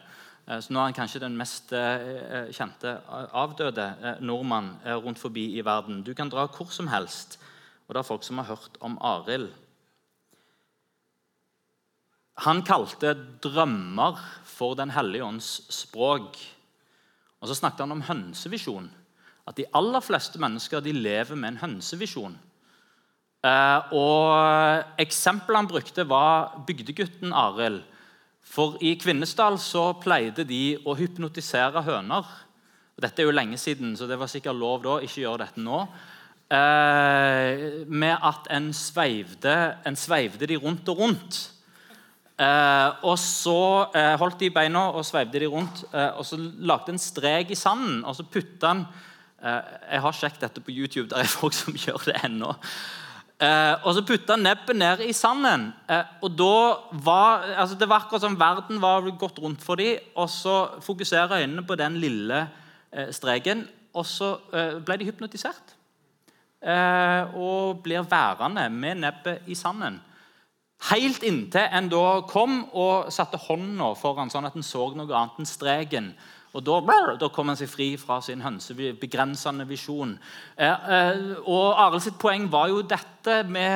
Eh, 0.48 0.60
så 0.64 0.72
nå 0.72 0.80
er 0.80 0.90
han 0.90 0.96
kanskje 0.96 1.24
den 1.24 1.38
mest 1.40 1.74
eh, 1.76 2.08
eh, 2.24 2.50
kjente 2.56 2.98
avdøde 3.36 3.88
nordmann 4.24 4.76
rundt 5.04 5.20
forbi 5.20 5.50
i 5.58 5.66
verden. 5.66 6.04
Du 6.08 6.14
kan 6.16 6.32
dra 6.32 6.48
hvor 6.48 6.72
som 6.74 6.90
helst, 6.92 7.40
og 7.88 7.96
det 7.96 8.02
er 8.02 8.12
folk 8.12 8.28
som 8.28 8.40
har 8.40 8.52
hørt 8.54 8.80
om 8.84 8.98
Arild. 9.04 9.50
Han 12.46 12.62
kalte 12.62 13.16
drømmer 13.42 14.20
for 14.46 14.76
Den 14.78 14.92
hellige 14.94 15.26
ånds 15.26 15.48
språk. 15.74 16.38
Og 17.42 17.50
så 17.50 17.56
snakket 17.58 17.82
han 17.82 17.96
om 17.96 18.04
hønsevisjon. 18.06 18.92
At 19.48 19.58
de 19.58 19.66
aller 19.74 20.04
fleste 20.06 20.38
mennesker 20.38 20.84
de 20.86 20.94
lever 20.94 21.36
med 21.36 21.56
en 21.56 21.60
hønsevisjon. 21.64 22.36
og 23.98 25.02
Eksempelet 25.02 25.58
han 25.58 25.70
brukte, 25.72 26.06
var 26.10 26.62
bygdegutten 26.68 27.34
Arild 27.34 27.82
for 28.48 28.78
i 28.82 28.96
Kvinesdal 29.00 29.60
så 29.62 29.92
pleide 30.02 30.46
de 30.48 30.78
å 30.88 30.96
hypnotisere 30.98 31.84
høner. 31.86 32.26
Dette 32.98 33.22
er 33.22 33.28
jo 33.28 33.36
lenge 33.36 33.60
siden, 33.62 33.92
så 33.98 34.08
det 34.10 34.18
var 34.18 34.30
sikkert 34.32 34.58
lov 34.58 34.82
da. 34.86 34.96
Ikke 35.06 35.22
gjøre 35.22 35.44
dette 35.44 35.62
nå. 35.62 35.84
Eh, 36.48 37.84
med 37.86 38.16
at 38.24 38.48
en 38.56 38.72
sveivde, 38.74 39.54
en 39.86 40.00
sveivde 40.00 40.48
de 40.50 40.58
rundt 40.64 40.90
og 40.90 41.04
rundt. 41.04 41.40
Eh, 42.38 42.90
og 43.06 43.18
så 43.20 43.60
eh, 43.98 44.14
holdt 44.22 44.40
de 44.42 44.52
beina 44.54 44.88
og 44.94 45.06
sveivde 45.06 45.42
de 45.44 45.50
rundt, 45.52 45.84
eh, 45.92 46.12
og 46.18 46.26
så 46.26 46.40
lagde 46.40 46.96
en 46.96 47.02
strek 47.02 47.52
i 47.54 47.58
sanden. 47.60 48.00
Og 48.06 48.16
så 48.18 48.26
putta 48.26 48.74
en 48.74 48.86
eh, 49.44 49.74
Jeg 49.92 50.06
har 50.06 50.18
sjekket 50.22 50.48
dette 50.48 50.64
på 50.64 50.74
YouTube, 50.74 51.10
det 51.12 51.20
er 51.22 51.30
folk 51.30 51.58
som 51.58 51.78
gjør 51.86 52.10
det 52.10 52.18
ennå. 52.24 52.56
Eh, 53.38 53.75
og 53.86 53.94
så 53.94 54.01
putta 54.01 54.34
han 54.34 54.48
nebbet 54.48 54.78
ned 54.78 55.01
i 55.06 55.13
sanden. 55.13 55.68
Eh, 55.89 56.06
og 56.25 56.31
da 56.34 56.54
var, 57.06 57.45
altså 57.54 57.75
Det 57.78 57.89
var 57.89 58.06
akkurat 58.06 58.24
som 58.24 58.39
verden 58.39 58.81
var 58.81 59.06
gått 59.19 59.38
rundt 59.39 59.62
for 59.62 59.78
dem. 59.78 60.00
Og 60.16 60.30
så 60.30 60.80
fokuserer 60.81 61.44
øynene 61.44 61.66
på 61.66 61.75
den 61.75 62.00
lille 62.01 62.48
eh, 62.92 63.12
streken, 63.12 63.68
og 63.94 64.06
så 64.06 64.38
eh, 64.54 64.80
ble 64.81 64.98
de 64.98 65.06
hypnotisert. 65.06 65.75
Eh, 66.62 67.36
og 67.38 67.84
blir 67.84 68.01
værende 68.10 68.69
med 68.69 69.04
nebbet 69.06 69.45
i 69.45 69.56
sanden. 69.56 70.01
Helt 70.89 71.24
inntil 71.25 71.69
en 71.74 71.89
da 71.89 72.22
kom 72.30 72.63
og 72.74 73.12
satte 73.13 73.38
hånda 73.38 73.94
foran, 73.98 74.30
sånn 74.30 74.45
at 74.50 74.57
en 74.57 74.66
så 74.66 74.89
noe 74.94 75.13
annet 75.13 75.39
enn 75.41 75.50
streken. 75.50 76.12
Og 76.58 76.64
Da, 76.66 76.80
da 77.22 77.28
kom 77.30 77.52
han 77.52 77.58
seg 77.60 77.70
fri 77.70 77.92
fra 78.02 78.18
sin 78.26 78.42
hønsebegrensende 78.42 79.68
visjon. 79.70 80.16
Eh, 80.58 80.88
eh, 80.96 81.20
og 81.46 81.78
Arild 81.84 82.02
sitt 82.02 82.18
poeng 82.18 82.48
var 82.50 82.72
jo 82.72 82.82
dette. 82.82 83.44
Vi 83.46 83.68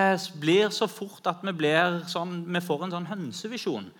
blir 0.41 0.73
så 0.73 0.87
fort 0.89 1.29
at 1.29 1.43
vi, 1.45 1.75
sånn, 2.09 2.39
vi 2.49 2.63
får 2.65 2.87
en 2.87 2.95
sånn 2.95 3.11
hønsevisjon. 3.11 3.91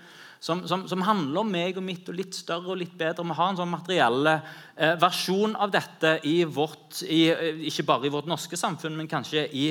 Som, 0.42 0.64
som, 0.66 0.88
som, 0.90 1.04
handler 1.06 1.44
om 1.44 1.52
meg 1.54 1.78
og 1.78 1.86
mitt 1.86 2.08
og 2.10 2.16
litt 2.18 2.34
større 2.34 2.74
og 2.74 2.80
litt 2.82 2.96
bedre. 2.98 3.22
Vi 3.30 3.38
har 3.38 3.52
en 3.52 3.60
sånn 3.60 3.70
materiell 3.70 4.32
eh, 4.32 4.96
versjon 4.98 5.54
av 5.54 5.70
dette 5.76 6.16
i 6.26 6.40
vårt, 6.50 7.04
i, 7.06 7.28
eh, 7.30 7.62
ikke 7.70 7.86
bare 7.86 8.10
i 8.10 8.14
vårt 8.16 8.30
norske 8.32 8.58
samfunn, 8.58 8.98
men 8.98 9.12
kanskje 9.12 9.46
i, 9.54 9.68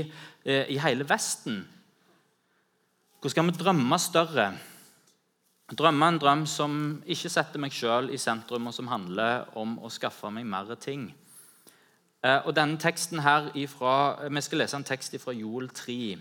eh, 0.47 0.71
i 0.71 0.79
hele 0.79 1.09
Vesten. 1.11 1.65
Hvordan 3.19 3.35
skal 3.35 3.51
vi 3.51 3.59
drømme 3.59 3.99
større? 3.99 4.53
Drømme 5.77 6.09
en 6.09 6.19
drøm 6.19 6.47
som 6.51 6.73
ikke 7.07 7.31
setter 7.31 7.63
meg 7.63 7.75
sjøl 7.75 8.11
i 8.11 8.19
sentrum, 8.19 8.67
og 8.67 8.75
som 8.75 8.91
handler 8.91 9.47
om 9.59 9.79
å 9.79 9.91
skaffe 9.93 10.31
meg 10.35 10.47
mer 10.47 10.75
ting. 10.81 11.11
Eh, 12.23 12.41
og 12.45 12.55
denne 12.57 12.79
teksten 12.79 13.23
her 13.25 13.51
ifra, 13.55 14.29
Vi 14.29 14.41
skal 14.41 14.59
lese 14.59 14.77
en 14.77 14.85
tekst 14.85 15.15
fra 15.21 15.33
Joel 15.33 15.69
3. 15.69 16.19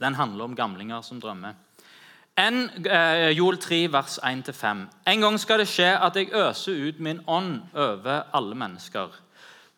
Den 0.00 0.14
handler 0.14 0.44
om 0.44 0.56
gamlinger 0.56 1.02
som 1.02 1.20
drømmer. 1.20 1.54
En, 2.38 2.70
eh, 2.86 3.30
Joel 3.30 3.58
3, 3.58 3.92
vers 3.92 4.18
1-5. 4.22 4.88
En 5.06 5.20
gang 5.20 5.38
skal 5.38 5.58
det 5.58 5.68
skje 5.68 5.98
at 6.00 6.14
jeg 6.14 6.32
øser 6.32 6.88
ut 6.88 7.00
min 7.00 7.20
ånd 7.26 7.62
over 7.74 8.24
alle 8.32 8.54
mennesker. 8.54 9.08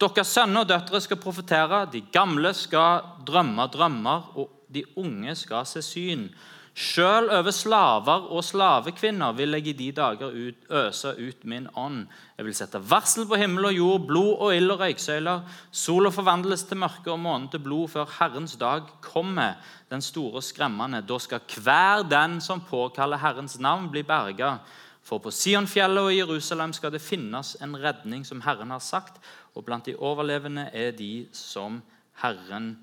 Deres 0.01 0.27
sønner 0.27 0.61
og 0.61 0.69
døtre 0.69 1.01
skal 1.01 1.17
profetere, 1.17 1.91
de 1.93 2.01
gamle 2.13 2.53
skal 2.55 3.03
drømme 3.27 3.69
drømmer, 3.71 4.37
og 4.37 4.51
de 4.73 4.85
unge 4.97 5.35
skal 5.35 5.67
se 5.67 5.83
syn. 5.83 6.29
Sjøl 6.73 7.27
over 7.29 7.53
slaver 7.53 8.31
og 8.33 8.41
slavekvinner 8.49 9.35
vil 9.37 9.59
jeg 9.59 9.67
i 9.69 9.73
de 9.77 9.89
dager 9.93 10.33
ut, 10.33 10.63
øse 10.73 11.11
ut 11.21 11.43
min 11.45 11.67
ånd. 11.77 12.07
Jeg 12.39 12.47
vil 12.47 12.57
sette 12.57 12.81
varsel 12.89 13.27
på 13.29 13.37
himmel 13.37 13.69
og 13.69 13.77
jord, 13.77 14.07
blod 14.09 14.31
og 14.47 14.55
ild 14.57 14.73
og 14.73 14.81
røyksøyler. 14.81 15.43
Sola 15.69 16.09
forvandles 16.09 16.65
til 16.65 16.81
mørke 16.81 17.13
og 17.13 17.21
månen 17.21 17.51
til 17.53 17.61
blod 17.61 17.93
før 17.93 18.09
Herrens 18.17 18.57
dag 18.57 18.89
kommer, 19.05 19.61
den 19.93 20.01
store 20.01 20.41
og 20.41 20.47
skremmende. 20.47 21.03
Da 21.05 21.19
skal 21.21 21.45
hver 21.61 22.07
den 22.09 22.41
som 22.41 22.65
påkaller 22.65 23.21
Herrens 23.21 23.59
navn, 23.61 23.91
bli 23.93 24.01
berga. 24.09 24.57
For 25.05 25.21
på 25.21 25.33
Sionfjellet 25.35 26.07
og 26.07 26.15
i 26.15 26.23
Jerusalem 26.23 26.73
skal 26.73 26.95
det 26.95 27.05
finnes 27.05 27.53
en 27.61 27.77
redning 27.77 28.25
som 28.25 28.41
Herren 28.41 28.73
har 28.73 28.81
sagt, 28.81 29.21
og 29.53 29.67
blant 29.67 29.85
de 29.85 29.99
overlevende 30.01 30.71
er 30.73 30.97
de 30.97 31.27
som 31.37 31.83
Herren 32.23 32.79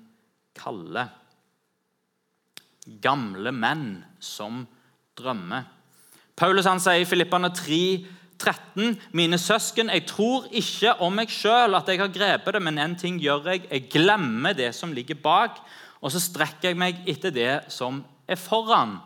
kaller 0.54 1.10
gamle 3.02 3.52
menn 3.54 4.00
som 4.22 4.64
drømmer. 5.18 5.68
Paulus 6.36 6.68
han 6.68 6.80
sier 6.80 7.04
i 7.04 7.08
Filippane 7.08 7.50
3, 7.52 7.82
13, 8.40 8.94
Mine 9.12 9.36
søsken, 9.38 9.90
jeg 9.92 10.06
tror 10.08 10.46
ikke 10.56 10.94
om 11.04 11.12
meg 11.18 11.32
sjøl 11.32 11.76
at 11.76 11.88
jeg 11.92 12.00
har 12.00 12.12
grepet 12.14 12.56
det, 12.56 12.62
men 12.64 12.80
en 12.80 12.96
ting 12.96 13.18
gjør 13.20 13.50
jeg. 13.52 13.66
Jeg 13.68 13.90
glemmer 13.92 14.56
det 14.56 14.70
som 14.76 14.94
ligger 14.96 15.18
bak, 15.20 15.60
og 16.00 16.12
så 16.14 16.22
strekker 16.22 16.70
jeg 16.70 16.80
meg 16.80 17.02
etter 17.10 17.34
det 17.34 17.52
som 17.68 18.00
er 18.24 18.40
foran. 18.40 18.96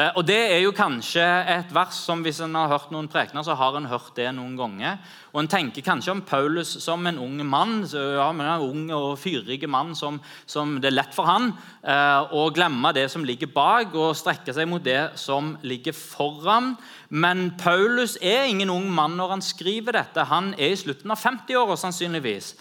Eh, 0.00 0.08
og 0.16 0.24
Det 0.24 0.38
er 0.54 0.62
jo 0.62 0.70
kanskje 0.72 1.20
et 1.52 1.72
vers 1.76 1.96
som 2.06 2.22
hvis 2.24 2.38
en 2.40 2.54
har 2.56 2.70
hørt 2.70 2.92
noen 2.94 3.10
prekener, 3.12 3.44
så 3.44 3.52
har 3.52 3.74
en 3.76 3.90
hørt 3.90 4.14
det 4.16 4.30
noen 4.32 4.54
ganger. 4.56 4.96
Og 5.34 5.42
En 5.42 5.48
tenker 5.52 5.84
kanskje 5.84 6.14
om 6.14 6.22
Paulus 6.22 6.70
som 6.80 7.06
en 7.06 7.18
ung 7.18 7.36
mann, 7.44 7.84
ja, 7.92 8.30
men 8.32 8.46
en 8.46 8.64
ung 8.64 8.90
og 8.90 9.18
fyrig 9.18 9.68
mann 9.68 9.94
som, 9.94 10.18
som, 10.46 10.80
det 10.80 10.88
er 10.88 10.96
lett 10.96 11.12
for 11.12 11.28
han 11.28 11.52
eh, 11.84 12.32
å 12.32 12.48
glemme 12.56 12.94
det 12.96 13.10
som 13.10 13.22
ligger 13.22 13.52
bak, 13.52 13.92
og 13.92 14.16
strekke 14.16 14.54
seg 14.56 14.66
mot 14.66 14.82
det 14.82 15.12
som 15.20 15.58
ligger 15.60 15.92
foran. 15.92 16.72
Men 17.10 17.50
Paulus 17.60 18.16
er 18.16 18.48
ingen 18.48 18.72
ung 18.72 18.88
mann 18.88 19.20
når 19.20 19.36
han 19.36 19.44
skriver 19.44 19.92
dette. 19.92 20.24
Han 20.24 20.54
er 20.56 20.72
i 20.72 20.80
slutten 20.80 21.12
av 21.12 21.20
50-åra 21.20 21.76
sannsynligvis. 21.76 22.54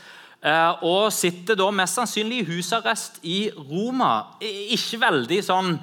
Eh, 0.44 0.84
og 0.84 1.14
sitter 1.16 1.56
da 1.56 1.72
mest 1.72 1.96
sannsynlig 1.96 2.44
i 2.44 2.52
husarrest 2.52 3.24
i 3.24 3.42
Roma. 3.56 4.34
Ikke 4.44 5.00
veldig 5.00 5.44
sånn 5.48 5.78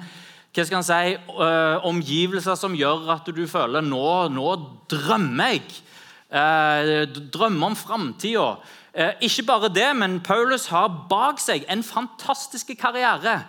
hva 0.59 0.67
skal 0.67 0.81
han 0.81 0.87
si, 0.87 1.13
uh, 1.39 1.85
omgivelser 1.87 2.57
som 2.59 2.75
gjør 2.75 3.07
at 3.15 3.29
du 3.35 3.45
føler 3.49 3.85
nå, 3.85 4.09
nå 4.33 4.49
drømmer 4.91 5.55
jeg. 5.55 5.79
Uh, 6.29 7.07
drømmer 7.33 7.71
om 7.71 7.77
framtida. 7.79 8.51
Uh, 8.93 9.13
ikke 9.25 9.47
bare 9.47 9.71
det, 9.73 9.87
men 9.97 10.19
Paulus 10.25 10.67
har 10.73 10.91
bak 11.09 11.41
seg 11.41 11.65
en 11.71 11.85
fantastisk 11.85 12.73
karriere 12.79 13.39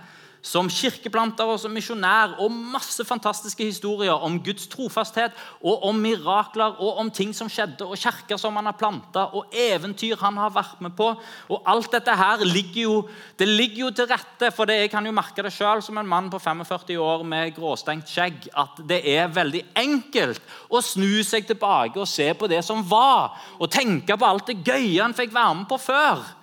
som 0.42 0.68
kirkeplanter 0.72 1.48
og 1.48 1.58
som 1.60 1.72
misjonær 1.74 2.38
og 2.40 2.52
masse 2.52 3.04
fantastiske 3.04 3.64
historier 3.66 4.16
om 4.16 4.38
Guds 4.44 4.68
trofasthet 4.72 5.36
og 5.60 5.84
om 5.88 6.00
mirakler 6.00 6.78
og 6.80 7.00
om 7.02 7.10
ting 7.12 7.34
som 7.36 7.50
skjedde, 7.50 7.84
og 7.84 7.98
kirker 8.00 8.40
som 8.40 8.56
han 8.56 8.68
har 8.70 8.78
planta, 8.78 9.26
og 9.36 9.52
eventyr 9.52 10.20
han 10.20 10.38
har 10.40 10.52
vært 10.54 10.80
med 10.84 10.96
på. 10.96 11.10
Og 11.50 11.70
Alt 11.70 11.92
dette 11.92 12.14
her 12.16 12.44
ligger 12.46 12.80
jo, 12.82 12.96
det 13.38 13.48
ligger 13.48 13.84
jo 13.84 13.90
til 13.94 14.08
rette, 14.10 14.50
for 14.54 14.70
jeg 14.70 14.90
kan 14.92 15.06
jo 15.06 15.14
merke 15.14 15.44
det 15.44 15.52
sjøl 15.54 15.84
som 15.84 16.00
en 16.00 16.08
mann 16.08 16.30
på 16.32 16.40
45 16.40 16.96
år 17.04 17.24
med 17.28 17.54
gråstengt 17.56 18.10
skjegg, 18.10 18.48
at 18.56 18.80
det 18.88 19.02
er 19.12 19.30
veldig 19.32 19.64
enkelt 19.78 20.42
å 20.70 20.82
snu 20.84 21.22
seg 21.26 21.46
tilbake 21.48 22.00
og 22.00 22.08
se 22.08 22.30
på 22.34 22.48
det 22.50 22.62
som 22.66 22.82
var, 22.88 23.36
og 23.60 23.70
tenke 23.72 24.16
på 24.16 24.28
alt 24.28 24.50
det 24.50 24.60
gøye 24.64 25.02
han 25.02 25.16
fikk 25.16 25.34
være 25.36 25.62
med 25.62 25.70
på 25.70 25.80
før. 25.80 26.39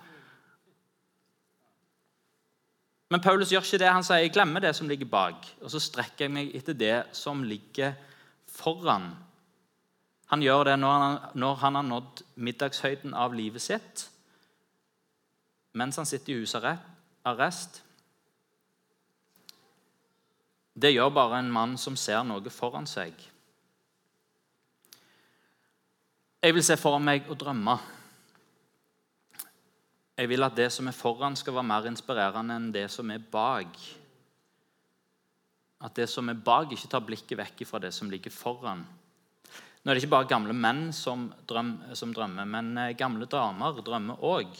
Men 3.08 3.22
Paulus 3.24 3.52
gjør 3.52 3.64
ikke 3.64 3.80
det. 3.80 3.88
Han 3.88 4.04
sier 4.04 4.20
jeg 4.20 4.34
glemmer 4.34 4.62
det 4.64 4.74
som 4.76 4.88
ligger 4.88 5.08
bak, 5.08 5.46
og 5.62 5.72
så 5.72 5.80
strekker 5.80 6.26
jeg 6.26 6.34
meg 6.34 6.52
etter 6.56 6.76
det 6.76 6.98
som 7.16 7.40
ligger 7.46 7.96
foran. 8.52 9.10
Han 10.28 10.44
gjør 10.44 10.68
det 10.68 10.76
når 10.76 10.94
han, 11.00 11.18
når 11.40 11.60
han 11.62 11.78
har 11.78 11.86
nådd 11.88 12.22
middagshøyden 12.36 13.14
av 13.16 13.36
livet 13.36 13.64
sitt, 13.64 14.04
mens 15.78 15.96
han 15.96 16.08
sitter 16.08 16.34
i 16.34 16.42
husarrest. 16.42 17.80
Det 20.78 20.92
gjør 20.92 21.14
bare 21.16 21.40
en 21.40 21.52
mann 21.52 21.78
som 21.80 21.96
ser 21.96 22.20
noe 22.28 22.52
foran 22.52 22.86
seg. 22.86 23.14
Jeg 26.44 26.54
vil 26.54 26.62
se 26.62 26.76
foran 26.78 27.06
meg 27.08 27.24
og 27.32 27.40
drømme. 27.40 27.78
Jeg 30.18 30.32
vil 30.32 30.42
at 30.42 30.56
det 30.58 30.66
som 30.74 30.88
er 30.90 30.96
foran, 30.96 31.36
skal 31.38 31.54
være 31.54 31.68
mer 31.68 31.84
inspirerende 31.86 32.56
enn 32.58 32.72
det 32.74 32.88
som 32.90 33.10
er 33.14 33.22
bak. 33.22 33.76
At 35.86 35.94
det 35.94 36.08
som 36.10 36.26
er 36.26 36.40
bak, 36.42 36.72
ikke 36.74 36.90
tar 36.90 37.04
blikket 37.06 37.38
vekk 37.38 37.62
fra 37.68 37.78
det 37.84 37.92
som 37.94 38.10
ligger 38.10 38.34
foran. 38.34 38.82
Nå 39.78 39.92
er 39.92 39.94
det 39.94 40.02
ikke 40.02 40.16
bare 40.16 40.30
gamle 40.32 40.56
menn 40.58 40.88
som, 40.92 41.28
drøm, 41.46 41.76
som 41.94 42.10
drømmer, 42.14 42.50
men 42.50 42.74
eh, 42.82 42.96
gamle 42.98 43.30
damer 43.30 43.78
drømmer 43.86 44.26
òg. 44.26 44.58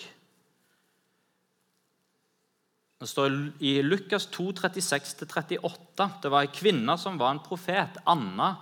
Det 2.99 3.07
står 3.11 3.35
i 3.63 3.77
Lukas 3.83 4.27
2, 4.35 4.51
36-38 4.63 6.09
Det 6.23 6.31
var 6.35 6.47
ei 6.47 6.55
kvinne 6.55 6.95
som 6.99 7.19
var 7.19 7.35
en 7.35 7.43
profet, 7.43 7.99
Anna, 8.07 8.55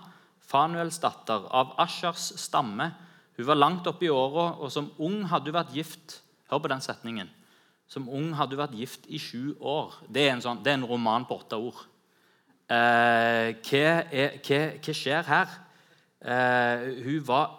Fanuels 0.49 0.97
datter, 1.01 1.45
av 1.45 1.77
Ashars 1.81 2.31
stamme. 2.41 2.89
Hun 3.37 3.47
var 3.47 3.61
langt 3.61 3.89
oppe 3.89 4.09
i 4.09 4.13
åra, 4.13 4.55
og 4.57 4.73
som 4.73 4.89
ung 4.97 5.27
hadde 5.29 5.53
hun 5.53 5.61
vært 5.61 5.77
gift 5.77 6.23
Hør 6.47 6.63
på 6.63 6.71
den 6.71 6.81
setningen. 6.83 7.29
Som 7.87 8.07
ung 8.11 8.33
hadde 8.35 8.55
hun 8.55 8.63
vært 8.63 8.79
gift 8.79 9.07
i 9.07 9.19
sju 9.19 9.55
år. 9.63 9.95
Det 10.11 10.25
er 10.25 10.33
en, 10.33 10.43
sånn, 10.43 10.63
det 10.63 10.73
er 10.73 10.79
en 10.79 10.87
roman 10.87 11.27
på 11.27 11.39
åtte 11.39 11.59
ord. 11.59 11.83
Eh, 12.67 13.53
hva, 13.63 13.83
er, 14.11 14.39
hva, 14.43 14.61
hva, 14.75 14.95
skjer 14.95 15.27
her? 15.27 15.53
Eh, 16.19 16.87
hun 17.05 17.21
var 17.27 17.53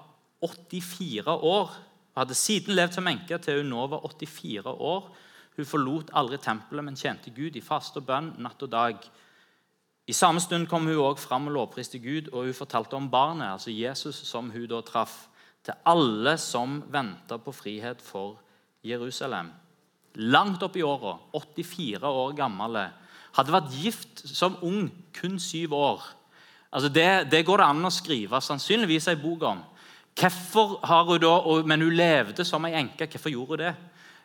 84 0.45 1.37
år. 1.37 1.73
Hun 2.12 2.21
hadde 2.23 2.37
siden 2.37 2.76
levd 2.76 2.99
som 2.99 3.09
enke 3.09 3.38
til 3.45 3.62
hun 3.62 3.73
nå 3.73 3.87
var 3.92 4.04
84 4.04 4.75
år. 4.92 5.09
Hun 5.59 5.68
forlot 5.68 6.12
aldri 6.16 6.38
tempelet, 6.40 6.85
men 6.85 6.99
tjente 6.99 7.33
Gud 7.35 7.57
i 7.57 7.64
faste 7.64 8.00
og 8.00 8.09
bønn 8.09 8.35
natt 8.45 8.62
og 8.64 8.73
dag. 8.73 9.00
I 10.09 10.16
samme 10.16 10.40
stund 10.40 10.68
kom 10.68 10.87
hun 10.88 11.00
også 11.02 11.28
fram 11.28 11.49
og 11.50 11.57
lovpriste 11.57 12.00
Gud, 12.00 12.30
og 12.33 12.49
hun 12.49 12.57
fortalte 12.57 12.97
om 12.97 13.09
barnet, 13.12 13.50
altså 13.50 13.73
Jesus, 13.75 14.21
som 14.28 14.49
hun 14.52 14.68
da 14.71 14.80
traff, 14.85 15.26
til 15.64 15.76
alle 15.88 16.37
som 16.40 16.78
venta 16.88 17.37
på 17.42 17.52
frihet 17.52 18.00
for 18.04 18.37
Gud 18.37 18.45
Jerusalem. 18.88 19.50
Langt 20.18 20.62
opp 20.64 20.76
i 20.76 20.83
åra, 20.83 21.16
84 21.37 22.11
år 22.11 22.33
gammel. 22.38 22.80
Hadde 23.37 23.54
vært 23.54 23.75
gift 23.76 24.23
som 24.26 24.57
ung, 24.66 24.88
kun 25.14 25.38
syv 25.42 25.76
år. 25.76 26.07
Altså 26.73 26.90
det, 26.92 27.09
det, 27.33 27.45
går 27.47 27.62
det 27.62 27.68
an 27.68 27.88
å 27.88 27.92
skrive 27.92 28.40
sannsynligvis 28.45 29.09
ei 29.12 29.21
bok 29.21 29.47
om. 29.49 29.61
Hvorfor 30.18 30.80
har 30.88 31.07
hun 31.07 31.21
da, 31.23 31.37
Men 31.64 31.85
hun 31.87 31.95
levde 31.95 32.45
som 32.45 32.64
ei 32.66 32.75
enke. 32.80 33.07
Hvorfor 33.07 33.33
gjorde 33.33 33.57
hun 33.57 33.64
det? 33.64 33.75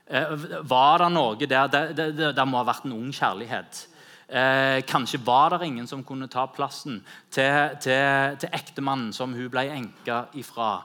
Eh, 0.07 0.33
var 0.67 0.99
det 0.99 1.11
noe 1.13 1.47
der 1.47 1.67
det, 1.71 1.83
det, 1.95 2.31
det, 2.35 2.45
må 2.47 2.59
ha 2.59 2.67
vært 2.67 2.87
en 2.87 2.95
ung 2.97 3.11
kjærlighet. 3.13 3.85
Eh, 4.27 4.81
kanskje 4.89 5.21
var 5.23 5.55
det 5.55 5.67
ingen 5.69 5.87
som 5.87 6.03
kunne 6.03 6.27
ta 6.27 6.47
plassen 6.51 6.99
til, 7.31 7.77
til, 7.83 8.35
til 8.41 8.49
ektemannen 8.51 9.13
som 9.15 9.35
hun 9.35 9.51
ble 9.51 9.67
enka 9.71 10.25
ifra 10.39 10.81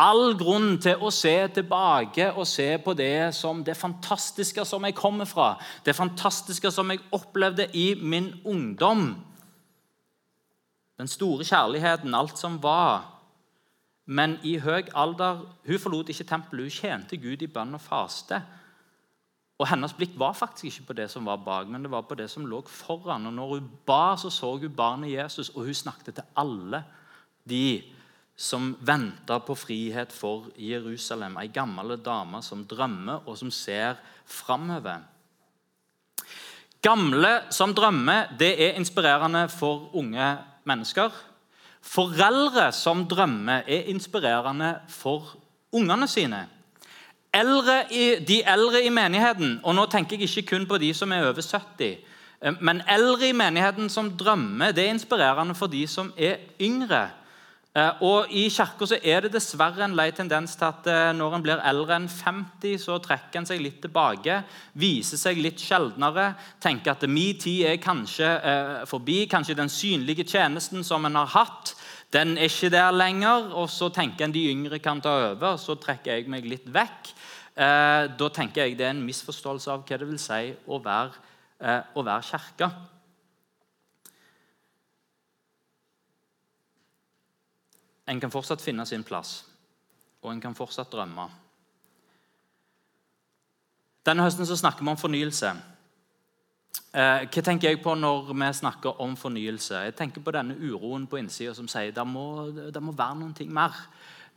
all 0.00 0.34
grunn 0.38 0.78
til 0.80 1.02
å 1.02 1.10
se 1.12 1.34
tilbake 1.54 2.30
og 2.32 2.48
se 2.48 2.68
på 2.80 2.94
det 2.96 3.34
som 3.36 3.60
det 3.64 3.76
fantastiske 3.76 4.64
som 4.64 4.84
jeg 4.86 4.96
kommer 4.96 5.28
fra. 5.28 5.54
Det 5.84 5.96
fantastiske 5.96 6.70
som 6.72 6.90
jeg 6.90 7.02
opplevde 7.12 7.68
i 7.76 7.92
min 8.00 8.32
ungdom. 8.44 9.12
Den 11.00 11.08
store 11.08 11.44
kjærligheten, 11.44 12.14
alt 12.14 12.38
som 12.38 12.58
var. 12.62 13.04
Men 14.10 14.38
i 14.42 14.56
høy 14.58 14.88
alder 14.94 15.44
Hun 15.66 15.78
forlot 15.78 16.08
ikke 16.08 16.24
tempelet, 16.24 16.64
hun 16.64 16.70
tjente 16.70 17.16
Gud 17.20 17.42
i 17.42 17.52
bønn 17.52 17.76
og 17.76 17.80
faste. 17.84 18.40
Og 19.60 19.68
Hennes 19.68 19.92
blikk 19.92 20.16
var 20.18 20.32
faktisk 20.32 20.80
ikke 20.80 20.86
på 20.88 20.96
det 21.02 21.10
som 21.12 21.26
var 21.28 21.42
bak, 21.44 21.68
men 21.68 21.84
det 21.84 21.90
var 21.92 22.06
på 22.08 22.16
det 22.16 22.30
som 22.32 22.46
lå 22.48 22.62
foran. 22.66 23.26
Og 23.28 23.32
når 23.32 23.54
hun 23.54 23.70
ba, 23.86 24.16
så 24.16 24.30
så 24.30 24.56
hun 24.56 24.76
barnet 24.76 25.12
Jesus, 25.12 25.50
og 25.50 25.64
hun 25.64 25.74
snakket 25.74 26.14
til 26.14 26.24
alle 26.36 26.82
de 27.44 27.82
som 28.40 28.76
venter 28.80 29.38
på 29.44 29.54
frihet 29.54 30.12
for 30.16 30.46
Jerusalem. 30.56 31.36
Ei 31.42 31.50
gammel 31.52 31.98
dame 32.00 32.40
som 32.42 32.62
drømmer, 32.64 33.26
og 33.28 33.36
som 33.36 33.50
ser 33.52 33.98
framover. 34.24 35.02
Gamle 36.80 37.34
som 37.52 37.74
drømmer, 37.76 38.32
det 38.40 38.54
er 38.64 38.78
inspirerende 38.80 39.44
for 39.52 39.90
unge 39.92 40.30
mennesker. 40.64 41.12
Foreldre 41.84 42.70
som 42.72 43.04
drømmer, 43.08 43.68
er 43.68 43.92
inspirerende 43.92 44.72
for 44.88 45.36
ungene 45.72 46.08
sine. 46.08 46.46
Eldre 47.34 47.84
i, 47.92 48.24
de 48.24 48.40
eldre 48.42 48.82
i 48.82 48.88
menigheten, 48.88 49.60
og 49.62 49.76
nå 49.76 49.84
tenker 49.92 50.16
jeg 50.16 50.32
ikke 50.32 50.56
kun 50.56 50.66
på 50.66 50.80
de 50.80 50.94
som 50.96 51.12
er 51.12 51.28
over 51.28 51.44
70, 51.44 51.98
men 52.64 52.80
eldre 52.88 53.28
i 53.28 53.36
menigheten 53.36 53.92
som 53.92 54.14
drømmer, 54.16 54.72
det 54.72 54.86
er 54.86 54.94
inspirerende 54.96 55.54
for 55.54 55.68
de 55.68 55.84
som 55.86 56.14
er 56.16 56.40
yngre 56.56 57.10
Eh, 57.10 57.19
og 58.02 58.32
I 58.34 58.48
kirka 58.50 58.88
er 58.98 59.22
det 59.22 59.30
dessverre 59.36 59.84
en 59.86 59.94
lei 59.94 60.08
tendens 60.10 60.56
til 60.58 60.66
at 60.66 60.88
eh, 60.90 61.12
når 61.14 61.36
en 61.36 61.44
blir 61.44 61.60
eldre 61.62 62.00
enn 62.00 62.08
50, 62.10 62.80
så 62.82 62.96
trekker 62.98 63.38
en 63.38 63.46
seg 63.46 63.62
litt 63.62 63.78
tilbake, 63.84 64.40
viser 64.74 65.20
seg 65.20 65.38
litt 65.38 65.62
sjeldnere, 65.62 66.32
tenker 66.58 66.96
at 66.96 67.06
min 67.06 67.38
tid 67.38 67.68
er 67.70 67.78
kanskje 67.78 68.26
eh, 68.26 68.74
forbi. 68.90 69.20
Kanskje 69.30 69.58
den 69.60 69.70
synlige 69.70 70.26
tjenesten 70.26 70.82
som 70.82 71.06
en 71.06 71.20
har 71.20 71.30
hatt, 71.36 71.76
den 72.10 72.34
er 72.34 72.50
ikke 72.50 72.72
der 72.74 72.90
lenger. 72.90 73.52
Og 73.54 73.70
så 73.70 73.92
tenker 73.94 74.26
en 74.26 74.34
de 74.34 74.48
yngre 74.50 74.82
kan 74.82 74.98
ta 74.98 75.14
over, 75.30 75.54
så 75.54 75.78
trekker 75.78 76.18
jeg 76.18 76.30
meg 76.32 76.50
litt 76.50 76.66
vekk. 76.74 77.14
Eh, 77.54 78.04
da 78.18 78.34
tenker 78.34 78.66
jeg 78.66 78.80
det 78.80 78.88
er 78.88 78.96
en 78.96 79.06
misforståelse 79.06 79.70
av 79.70 79.86
hva 79.86 80.00
det 80.02 80.10
vil 80.10 80.18
si 80.18 80.56
å 80.66 80.82
være, 80.82 81.22
eh, 81.62 81.82
å 81.94 82.02
være 82.02 82.32
kirke. 82.32 82.74
En 88.10 88.20
kan 88.20 88.32
fortsatt 88.32 88.62
finne 88.62 88.86
sin 88.86 89.04
plass, 89.06 89.44
og 90.22 90.32
en 90.32 90.40
kan 90.42 90.56
fortsatt 90.58 90.90
drømme. 90.90 91.28
Denne 94.06 94.24
høsten 94.24 94.48
så 94.48 94.56
snakker 94.58 94.82
vi 94.82 94.90
om 94.90 94.98
fornyelse. 94.98 95.52
Eh, 96.90 97.26
hva 97.30 97.42
tenker 97.46 97.70
jeg 97.70 97.82
på 97.84 97.92
når 97.94 98.32
vi 98.32 98.48
snakker 98.58 99.02
om 99.04 99.12
fornyelse? 99.16 99.84
Jeg 99.86 99.94
tenker 99.94 100.24
på 100.24 100.32
denne 100.34 100.56
uroen 100.58 101.04
på 101.06 101.20
innsida 101.20 101.52
som 101.54 101.68
sier 101.70 101.92
det 101.94 102.06
må, 102.06 102.48
må 102.82 102.94
være 102.96 103.20
noe 103.20 103.46
mer. 103.46 103.76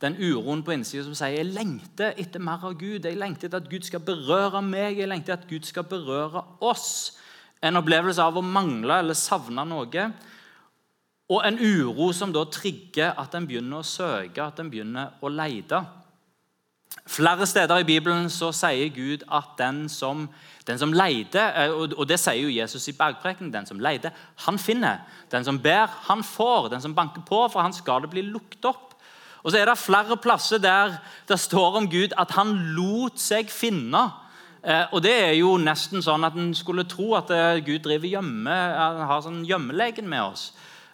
Den 0.02 0.18
uroen 0.20 0.62
på 0.62 0.74
innsida 0.76 1.02
som 1.06 1.16
sier 1.18 1.40
jeg 1.40 1.50
lengter 1.50 2.14
etter 2.20 2.42
mer 2.42 2.62
av 2.68 2.76
Gud. 2.78 3.08
Jeg 3.08 3.18
lengter 3.18 3.48
etter 3.48 3.62
at 3.62 3.70
Gud 3.70 3.88
skal 3.88 4.04
berøre 4.04 4.62
meg, 4.62 5.00
jeg 5.00 5.10
lengter 5.10 5.34
etter 5.34 5.48
at 5.48 5.50
Gud 5.50 5.66
skal 5.66 5.88
berøre 5.88 6.44
oss. 6.62 7.16
En 7.64 7.80
opplevelse 7.80 8.22
av 8.22 8.38
å 8.38 8.44
mangle 8.44 9.00
eller 9.00 9.18
savne 9.18 9.64
noe. 9.66 10.06
Og 11.32 11.40
en 11.48 11.56
uro 11.56 12.10
som 12.12 12.32
da 12.34 12.44
trigger 12.52 13.14
at 13.20 13.34
en 13.36 13.46
begynner 13.48 13.80
å 13.80 13.86
søke, 13.86 14.44
at 14.44 14.58
en 14.60 14.70
begynner 14.72 15.14
å 15.24 15.30
lete. 15.32 15.80
Flere 17.08 17.46
steder 17.48 17.80
i 17.80 17.86
Bibelen 17.88 18.28
så 18.32 18.50
sier 18.54 18.92
Gud 18.94 19.24
at 19.32 19.56
den 19.58 19.86
som, 19.92 20.26
den 20.68 20.78
som 20.80 20.92
leter 20.94 21.50
eh, 21.58 21.72
Og 21.74 22.06
det 22.08 22.20
sier 22.22 22.44
jo 22.44 22.52
Jesus 22.52 22.86
i 22.88 22.94
bergpreken. 22.96 23.50
Den 23.52 23.66
som 23.66 23.80
leter, 23.80 24.12
han 24.46 24.60
finner. 24.60 25.02
Den 25.32 25.44
som 25.44 25.58
ber, 25.60 25.88
han 26.08 26.22
får. 26.24 26.70
Den 26.72 26.84
som 26.84 26.94
banker 26.94 27.24
på, 27.26 27.40
for 27.48 27.60
han 27.60 27.76
skal 27.76 28.04
det 28.04 28.12
bli 28.12 28.24
lukket 28.28 28.68
opp. 28.70 28.94
Og 29.44 29.52
så 29.52 29.60
er 29.60 29.68
det 29.68 29.76
flere 29.76 30.16
plasser 30.16 30.60
der 30.60 30.96
det 31.28 31.40
står 31.40 31.80
om 31.80 31.88
Gud 31.92 32.14
at 32.16 32.32
han 32.36 32.54
lot 32.76 33.20
seg 33.20 33.52
finne. 33.52 34.06
Eh, 34.64 34.86
og 34.92 35.02
det 35.04 35.12
er 35.26 35.34
jo 35.36 35.56
nesten 35.60 36.04
sånn 36.04 36.24
at 36.24 36.36
en 36.40 36.54
skulle 36.56 36.86
tro 36.88 37.10
at 37.18 37.32
eh, 37.32 37.64
Gud 37.64 37.84
driver 37.84 38.08
gjemme, 38.08 38.54
har 39.08 39.24
sånn 39.24 39.42
gjemmelegen 39.48 40.08
med 40.08 40.24
oss. 40.30 40.52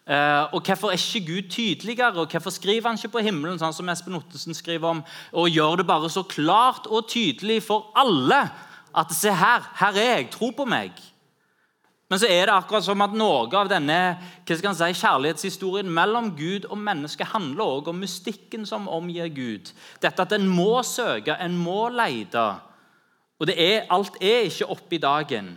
Uh, 0.09 0.55
og 0.57 0.65
Hvorfor 0.67 0.89
er 0.89 0.99
ikke 0.99 1.27
Gud 1.27 1.51
tydeligere? 1.51 2.17
og 2.17 2.31
Hvorfor 2.31 2.51
skriver 2.51 2.89
han 2.89 2.99
ikke 2.99 3.13
på 3.19 3.23
himmelen, 3.27 3.61
sånn 3.61 3.77
som 3.77 3.89
Espen 3.93 4.17
Ottesen 4.19 4.57
skriver 4.57 4.89
om, 4.89 5.05
og 5.33 5.53
gjør 5.53 5.83
det 5.83 5.87
bare 5.87 6.11
så 6.11 6.25
klart 6.27 6.89
og 6.89 7.09
tydelig 7.09 7.61
for 7.63 7.93
alle 7.95 8.41
at 8.97 9.13
se 9.15 9.31
her, 9.31 9.69
her 9.79 9.99
er 10.01 10.13
jeg, 10.17 10.31
tro 10.35 10.51
på 10.57 10.67
meg? 10.67 10.97
Men 12.11 12.19
så 12.19 12.27
er 12.27 12.49
det 12.49 12.57
akkurat 12.57 12.83
som 12.83 13.05
at 13.05 13.13
noe 13.15 13.47
av 13.55 13.69
denne 13.71 13.99
hva 14.43 14.57
skal 14.59 14.75
si, 14.75 14.89
kjærlighetshistorien 14.99 15.93
mellom 15.95 16.33
Gud 16.35 16.67
og 16.67 16.81
menneske 16.83 17.29
handler 17.31 17.77
også 17.77 17.93
om 17.93 18.01
mystikken 18.03 18.67
som 18.67 18.89
omgir 18.91 19.31
Gud. 19.31 19.71
Dette 20.03 20.27
at 20.27 20.35
en 20.35 20.49
må 20.51 20.83
søke, 20.83 21.37
en 21.39 21.55
må 21.55 21.85
lete. 21.95 22.49
Og 23.39 23.53
er, 23.55 23.87
alt 23.95 24.19
er 24.19 24.49
ikke 24.49 24.73
oppe 24.75 24.99
i 24.99 25.03
dagen. 25.05 25.53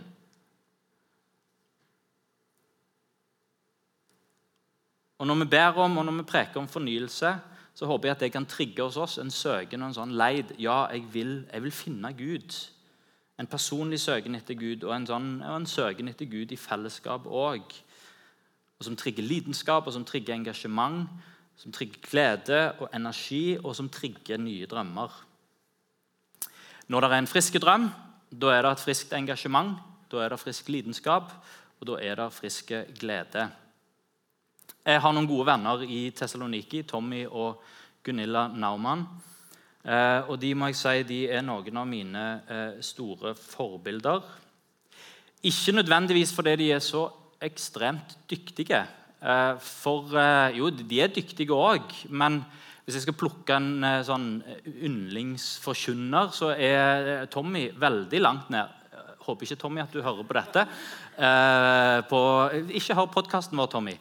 Og 5.24 5.28
Når 5.28 5.34
vi 5.34 5.44
ber 5.44 5.78
om 5.80 5.98
og 5.98 6.04
når 6.04 6.12
vi 6.12 6.22
preker 6.28 6.60
om 6.60 6.66
fornyelse, 6.68 7.28
så 7.74 7.86
håper 7.86 8.08
jeg 8.08 8.14
at 8.14 8.20
det 8.20 8.32
kan 8.32 8.46
trigge 8.46 8.82
hos 8.84 8.98
oss 9.00 9.14
en 9.18 9.30
søken 9.32 9.80
og 9.80 9.88
en 9.88 9.96
sånn 9.96 10.12
leid. 10.20 10.52
Ja, 10.60 10.82
jeg 10.92 11.06
vil, 11.14 11.30
jeg 11.48 11.64
vil 11.64 11.72
finne 11.72 12.10
Gud. 12.12 12.52
En 13.40 13.48
personlig 13.48 14.02
søken 14.02 14.36
etter 14.36 14.58
Gud 14.60 14.84
og 14.84 14.92
en, 14.92 15.06
sånn, 15.08 15.30
og 15.40 15.56
en 15.62 15.66
søken 15.66 16.12
etter 16.12 16.28
Gud 16.28 16.52
i 16.52 16.60
fellesskap 16.60 17.24
òg. 17.24 17.72
Som 18.84 19.00
trigger 19.00 19.24
lidenskap, 19.24 19.88
og 19.88 19.96
som 19.96 20.04
trigger 20.04 20.36
engasjement, 20.36 21.08
som 21.56 21.72
trigger 21.72 22.04
glede 22.04 22.62
og 22.84 22.92
energi, 22.92 23.56
og 23.64 23.72
som 23.80 23.88
trigger 23.88 24.36
nye 24.44 24.68
drømmer. 24.68 25.18
Når 26.92 27.00
det 27.00 27.12
er 27.14 27.24
en 27.24 27.32
frisk 27.32 27.56
drøm, 27.64 27.88
da 28.28 28.52
er 28.52 28.66
det 28.68 28.76
et 28.76 28.86
friskt 28.90 29.16
engasjement, 29.16 29.78
da 30.12 30.20
er 30.20 30.36
det 30.36 30.42
frisk 30.44 30.68
lidenskap, 30.68 31.32
og 31.80 31.94
da 31.94 32.02
er 32.04 32.20
det 32.20 32.32
friske 32.44 32.84
glede. 33.00 33.48
Jeg 34.84 35.00
har 35.00 35.14
noen 35.16 35.28
gode 35.28 35.46
venner 35.48 35.80
i 35.88 36.10
Tessaloniki, 36.12 36.82
Tommy 36.84 37.22
og 37.24 37.62
Gunilla 38.04 38.48
Naumann. 38.52 39.06
Eh, 39.84 40.30
og 40.32 40.38
de 40.40 40.54
må 40.56 40.70
jeg 40.70 40.78
si, 40.80 41.02
de 41.08 41.20
er 41.36 41.44
noen 41.44 41.76
av 41.80 41.88
mine 41.88 42.24
eh, 42.48 42.82
store 42.84 43.34
forbilder. 43.36 44.22
Ikke 45.44 45.74
nødvendigvis 45.76 46.32
fordi 46.36 46.54
de 46.62 46.68
er 46.72 46.84
så 46.84 47.06
ekstremt 47.44 48.16
dyktige. 48.30 48.80
Eh, 49.20 49.60
for 49.60 50.16
jo, 50.56 50.68
de 50.72 51.00
er 51.04 51.12
dyktige 51.12 51.56
òg, 51.56 51.92
men 52.08 52.40
hvis 52.84 52.98
jeg 52.98 53.06
skal 53.06 53.16
plukke 53.16 53.56
en 53.56 53.88
sånn 54.04 54.28
yndlingsforkynner, 54.68 56.32
så 56.36 56.52
er 56.52 57.24
Tommy 57.32 57.70
veldig 57.80 58.20
langt 58.20 58.52
ned. 58.52 58.68
Håper 59.24 59.48
ikke 59.48 59.60
Tommy 59.64 59.80
at 59.80 59.96
du 59.96 60.02
hører 60.04 60.28
på 60.28 60.36
dette. 60.36 60.66
På, 62.10 62.20
ikke 62.76 62.96
hør 62.98 63.08
podkasten 63.14 63.56
vår, 63.56 63.70
Tommy. 63.72 63.94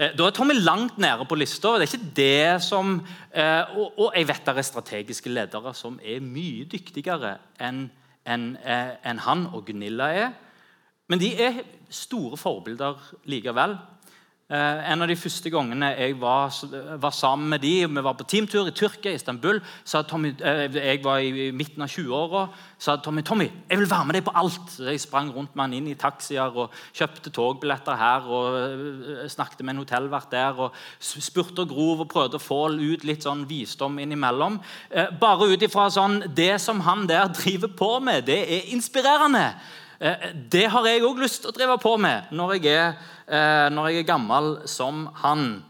Eh, 0.00 0.14
da 0.16 0.24
er 0.24 0.32
Tommy 0.32 0.54
langt 0.56 0.96
nede 0.96 1.26
på 1.28 1.36
lista. 1.36 1.74
Det 1.76 2.24
er 2.24 2.56
eh, 2.56 3.76
og, 3.76 4.12
jeg 4.16 4.28
vet 4.28 4.46
det 4.46 4.56
er 4.56 4.64
strategiske 4.64 5.28
ledere 5.28 5.74
som 5.76 5.98
er 6.00 6.22
mye 6.24 6.64
dyktigere 6.64 7.36
enn 7.60 7.90
en, 8.24 8.56
eh, 8.64 9.16
han 9.26 9.46
og 9.52 9.66
Gunilla 9.66 10.08
er. 10.16 10.32
Men 11.08 11.20
de 11.20 11.34
er 11.36 11.60
store 11.90 12.36
forbilder 12.36 12.96
likevel. 13.28 13.76
Eh, 14.50 14.90
en 14.90 15.04
av 15.04 15.06
de 15.06 15.14
første 15.14 15.46
gangene 15.52 15.92
jeg 15.94 16.16
var, 16.18 16.50
var, 16.98 17.12
sammen 17.14 17.52
med 17.52 17.62
de, 17.62 17.84
vi 17.86 18.02
var 18.02 18.16
på 18.18 18.24
teamtur 18.26 18.66
i 18.66 18.72
Tyrkia, 18.74 19.12
Istanbul, 19.14 19.60
sa 19.86 20.00
Tommy, 20.02 20.32
eh, 20.42 20.64
jeg 20.74 21.04
var 21.04 21.22
i 21.22 21.52
midten 21.54 21.84
av 21.86 21.92
20-åra, 21.92 22.48
sa 22.74 22.96
Tommy 22.98 23.22
Tommy, 23.22 23.46
jeg 23.68 23.78
vil 23.78 23.86
være 23.92 24.08
med 24.08 24.18
deg 24.18 24.24
på 24.26 24.34
alt. 24.34 24.72
Så 24.74 24.88
jeg 24.88 25.04
sprang 25.04 25.30
rundt 25.30 25.54
med 25.54 25.68
han 25.68 25.76
inn 25.78 25.92
i 25.92 25.94
taxier 25.94 26.50
og 26.50 26.74
kjøpte 26.98 27.30
togbilletter 27.36 28.00
her 28.00 28.26
og 28.26 28.58
eh, 28.58 29.28
snakket 29.30 29.62
med 29.62 29.76
en 29.76 29.84
hotellvert 29.84 30.34
der. 30.34 30.58
og 30.66 30.74
Spurte 30.98 31.62
og 31.62 31.70
grov 31.70 32.02
og 32.02 32.10
prøvde 32.10 32.40
å 32.40 32.42
få 32.42 32.64
ut 32.74 33.06
litt 33.06 33.22
sånn 33.28 33.46
visdom 33.46 34.00
innimellom. 34.02 34.58
Bare 35.20 35.46
ut 35.46 35.62
ifra 35.62 35.86
sånn 35.92 36.24
Det 36.34 36.56
som 36.58 36.82
han 36.88 37.06
der 37.06 37.30
driver 37.38 37.70
på 37.70 37.92
med, 38.02 38.26
det 38.26 38.40
er 38.50 38.74
inspirerende. 38.74 39.52
Det 40.00 40.62
har 40.72 40.86
jeg 40.88 41.02
òg 41.04 41.18
lyst 41.20 41.42
til 41.42 41.50
å 41.50 41.56
drive 41.56 41.74
på 41.82 41.90
med 42.00 42.30
når 42.32 42.54
jeg 42.56 42.70
er 42.72 42.94
eh, 43.30 43.66
når 43.72 43.90
jeg 43.90 44.00
er 44.00 44.08
gammel 44.08 44.54
som 44.70 45.06
han. 45.20 45.62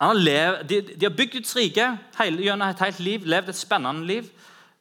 han 0.00 0.12
har 0.12 0.18
lev, 0.18 0.58
de, 0.66 0.80
de, 0.92 1.04
har 1.06 1.14
bygd 1.14 1.38
Guds 1.38 1.54
rike 1.56 1.86
gjennom 2.18 2.66
et 2.68 2.82
helt 2.82 3.00
liv, 3.00 3.24
levd 3.24 3.52
et 3.52 3.58
spennende 3.58 4.06
liv. 4.08 4.28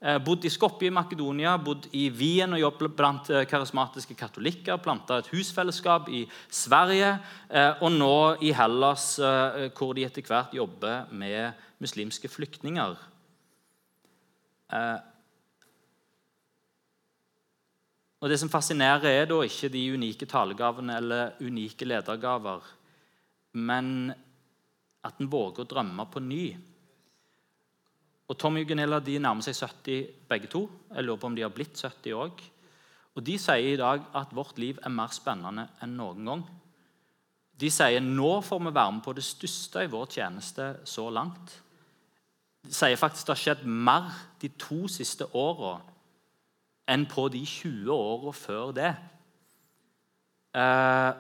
Eh, 0.02 0.18
bodd 0.22 0.44
i 0.46 0.52
Skopje 0.52 0.90
i 0.90 0.94
Makedonia, 0.94 1.56
bodd 1.58 1.88
i 1.96 2.10
Wien 2.14 2.54
og 2.54 2.62
jobbet 2.62 2.98
blant 2.98 3.30
eh, 3.32 3.46
karismatiske 3.50 4.18
katolikker. 4.18 4.82
Planta 4.84 5.22
et 5.22 5.32
husfellesskap 5.32 6.12
i 6.14 6.26
Sverige, 6.52 7.16
eh, 7.50 7.72
og 7.82 7.96
nå 7.96 8.18
i 8.46 8.52
Hellas, 8.54 9.16
eh, 9.18 9.66
hvor 9.78 9.96
de 9.96 10.06
etter 10.06 10.26
hvert 10.28 10.54
jobber 10.54 11.08
med 11.16 11.56
muslimske 11.82 12.30
flyktninger. 12.30 12.98
Eh, 14.74 14.98
Og 18.26 18.32
Det 18.32 18.40
som 18.42 18.50
fascinerer, 18.50 19.06
er 19.06 19.28
da 19.30 19.36
ikke 19.46 19.70
de 19.70 19.84
unike 19.94 20.26
talegavene 20.26 20.96
eller 20.98 21.36
unike 21.46 21.86
ledergaver, 21.86 22.64
men 23.54 24.10
at 25.06 25.22
en 25.22 25.30
våger 25.30 25.62
å 25.62 25.68
drømme 25.70 26.08
på 26.10 26.24
ny. 26.26 26.48
Og 28.26 28.40
Tommy 28.42 28.64
og 28.66 28.72
Gunilla 28.72 28.98
de 28.98 29.20
nærmer 29.22 29.46
seg 29.46 29.60
70 29.62 30.26
begge 30.26 30.50
to. 30.50 30.64
Jeg 30.90 31.06
lurer 31.06 31.22
på 31.22 31.30
om 31.30 31.38
de 31.38 31.46
har 31.46 31.54
blitt 31.54 31.78
70 31.78 32.18
òg. 32.18 32.42
Og 33.14 33.30
de 33.30 33.38
sier 33.38 33.76
i 33.76 33.78
dag 33.78 34.02
at 34.18 34.34
vårt 34.34 34.58
liv 34.58 34.82
er 34.82 34.98
mer 34.98 35.14
spennende 35.14 35.70
enn 35.86 35.94
noen 35.94 36.26
gang. 36.26 36.46
De 37.54 37.70
sier 37.70 38.02
nå 38.02 38.40
får 38.42 38.66
vi 38.66 38.74
være 38.74 38.98
med 38.98 39.06
på 39.06 39.14
det 39.14 39.30
største 39.30 39.86
i 39.86 39.92
vår 39.94 40.10
tjeneste 40.18 40.72
så 40.82 41.12
langt. 41.14 41.60
De 42.66 42.74
sier 42.74 42.98
faktisk 42.98 43.30
det 43.30 43.38
har 43.38 43.44
skjedd 43.44 43.68
mer 43.70 44.16
de 44.42 44.50
to 44.58 44.88
siste 44.90 45.30
åra 45.30 45.78
enn 46.90 47.06
på 47.10 47.28
de 47.34 47.42
20 47.46 47.92
åra 47.94 48.34
før 48.36 48.74
det. 48.76 48.92
Eh, 50.56 51.12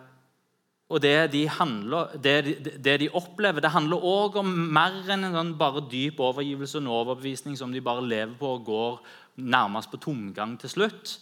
og 0.85 1.01
det 1.01 1.31
de, 1.33 1.47
handler, 1.49 2.13
det, 2.21 2.35
det 2.85 2.99
de, 3.01 3.09
opplever, 3.17 3.63
det 3.63 3.73
handler 3.73 4.05
òg 4.05 4.37
om 4.43 4.51
mer 4.77 4.99
enn 5.09 5.25
en 5.25 5.37
sånn 5.39 5.53
bare 5.57 5.81
dyp 5.89 6.21
overgivelse 6.21 6.77
og 6.83 6.91
overbevisning 7.01 7.57
som 7.57 7.73
de 7.73 7.81
bare 7.83 8.05
lever 8.05 8.35
på 8.37 8.51
og 8.59 8.67
går 8.67 8.99
nærmest 9.41 9.89
på 9.91 9.99
tomgang 10.03 10.53
til 10.61 10.71
slutt. 10.71 11.17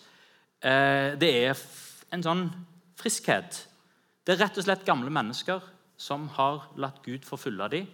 Eh, 0.59 1.15
det 1.19 1.31
er 1.45 1.63
en 2.13 2.25
sånn 2.25 2.49
friskhet. 2.99 3.63
Det 4.23 4.35
er 4.35 4.43
rett 4.43 4.59
og 4.59 4.67
slett 4.67 4.85
gamle 4.87 5.11
mennesker 5.11 5.63
som 5.99 6.27
har 6.35 6.67
latt 6.79 6.99
Gud 7.05 7.23
forfølge 7.27 7.69
dem, 7.71 7.87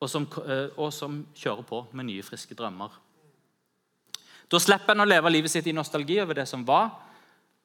og 0.00 0.08
som, 0.08 0.24
eh, 0.48 0.72
og 0.80 0.92
som 0.96 1.26
kjører 1.36 1.66
på 1.68 1.84
med 1.92 2.08
nye, 2.08 2.24
friske 2.24 2.56
drømmer. 2.56 2.96
Da 4.50 4.58
slipper 4.58 4.96
en 4.96 5.04
å 5.04 5.06
leve 5.06 5.30
livet 5.30 5.52
sitt 5.52 5.68
i 5.70 5.74
nostalgi 5.76 6.18
over 6.22 6.40
det 6.40 6.48
som 6.50 6.64
var, 6.66 6.90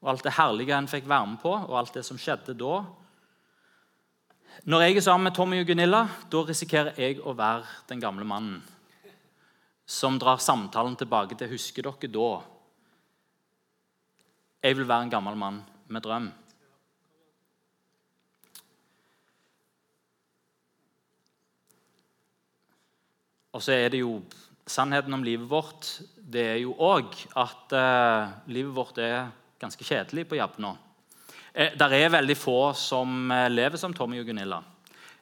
og 0.04 0.12
alt 0.12 0.26
det 0.28 0.36
herlige 0.38 0.76
en 0.78 0.90
fikk 0.90 1.08
være 1.10 1.32
med 1.32 1.42
på, 1.42 1.50
og 1.50 1.74
alt 1.80 1.96
det 1.98 2.04
som 2.06 2.20
skjedde 2.22 2.54
da. 2.60 2.84
Når 4.70 4.86
jeg 4.86 4.98
er 4.98 5.06
sammen 5.08 5.28
med 5.28 5.36
Tommy 5.36 5.60
og 5.64 5.68
Gunilla, 5.68 6.04
da 6.30 6.44
risikerer 6.46 7.02
jeg 7.02 7.18
å 7.26 7.34
være 7.36 7.66
den 7.90 8.04
gamle 8.04 8.28
mannen 8.28 8.62
som 9.86 10.20
drar 10.22 10.38
samtalen 10.42 10.96
tilbake 10.98 11.38
til 11.38 11.50
'Husker 11.50 11.84
dere 11.84 12.12
da?' 12.12 12.44
Jeg 14.64 14.78
vil 14.78 14.88
være 14.88 15.04
en 15.04 15.10
gammel 15.10 15.36
mann 15.36 15.64
med 15.88 16.02
drøm. 16.02 16.32
Og 23.54 23.62
så 23.62 23.72
er 23.72 23.90
det 23.90 24.00
jo 24.00 24.22
Sannheten 24.66 25.14
om 25.14 25.24
livet 25.24 25.50
vårt 25.50 25.88
det 26.18 26.42
er 26.56 26.62
jo 26.64 26.74
òg 26.82 27.14
at 27.38 27.74
eh, 27.78 28.32
livet 28.50 28.74
vårt 28.74 28.98
er 28.98 29.28
ganske 29.62 29.86
kjedelig 29.86 30.26
på 30.30 30.40
jobb 30.40 30.58
nå. 30.64 30.72
Eh, 31.54 31.76
der 31.78 31.94
er 31.94 32.16
veldig 32.16 32.38
få 32.38 32.74
som 32.74 33.30
eh, 33.32 33.50
lever 33.52 33.78
som 33.78 33.94
Tommy 33.94 34.20
og 34.24 34.26
Gunilla. 34.26 34.64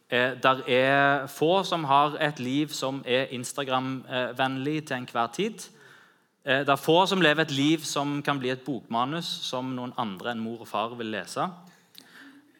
Eh, 0.07 0.39
der 0.39 0.63
er 0.69 1.27
få 1.27 1.63
som 1.67 1.83
har 1.89 2.15
et 2.23 2.39
liv 2.39 2.71
som 2.71 3.01
er 3.05 3.33
Instagram-vennlig 3.35 4.85
til 4.87 5.01
enhver 5.01 5.27
tid. 5.35 5.67
Eh, 6.45 6.63
det 6.63 6.69
er 6.69 6.79
få 6.79 7.01
som 7.07 7.21
lever 7.21 7.43
et 7.43 7.51
liv 7.51 7.83
som 7.87 8.21
kan 8.23 8.39
bli 8.39 8.51
et 8.53 8.63
bokmanus 8.63 9.27
som 9.43 9.75
noen 9.75 9.93
andre 9.97 10.31
enn 10.31 10.43
mor 10.43 10.63
og 10.63 10.71
far 10.71 10.95
vil 10.99 11.11
lese. 11.11 11.49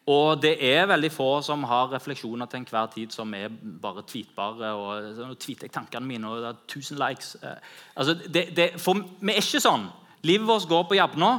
Og 0.06 0.42
det 0.42 0.58
er 0.60 0.84
veldig 0.86 1.08
få 1.12 1.28
som 1.40 1.62
har 1.64 1.88
refleksjoner 1.94 2.48
til 2.50 2.60
enhver 2.60 2.90
tid 2.92 3.12
som 3.14 3.30
er 3.34 3.48
bare 3.82 4.04
tweetbare. 4.04 4.72
og 4.76 5.16
Nå 5.16 5.34
tweeter 5.40 5.64
jeg 5.64 5.72
tankene 5.72 6.06
mine, 6.06 6.28
og 6.28 6.42
det 6.42 6.50
er 6.50 6.58
1000 6.68 6.98
likes. 7.00 7.36
Eh, 7.42 7.56
altså, 7.96 8.14
det, 8.14 8.48
det, 8.56 8.70
for 8.80 9.00
vi 9.00 9.32
er 9.32 9.40
ikke 9.40 9.62
sånn. 9.64 9.88
Livet 10.28 10.48
vårt 10.48 10.68
går 10.68 10.84
på 10.90 10.98
jabna. 10.98 11.30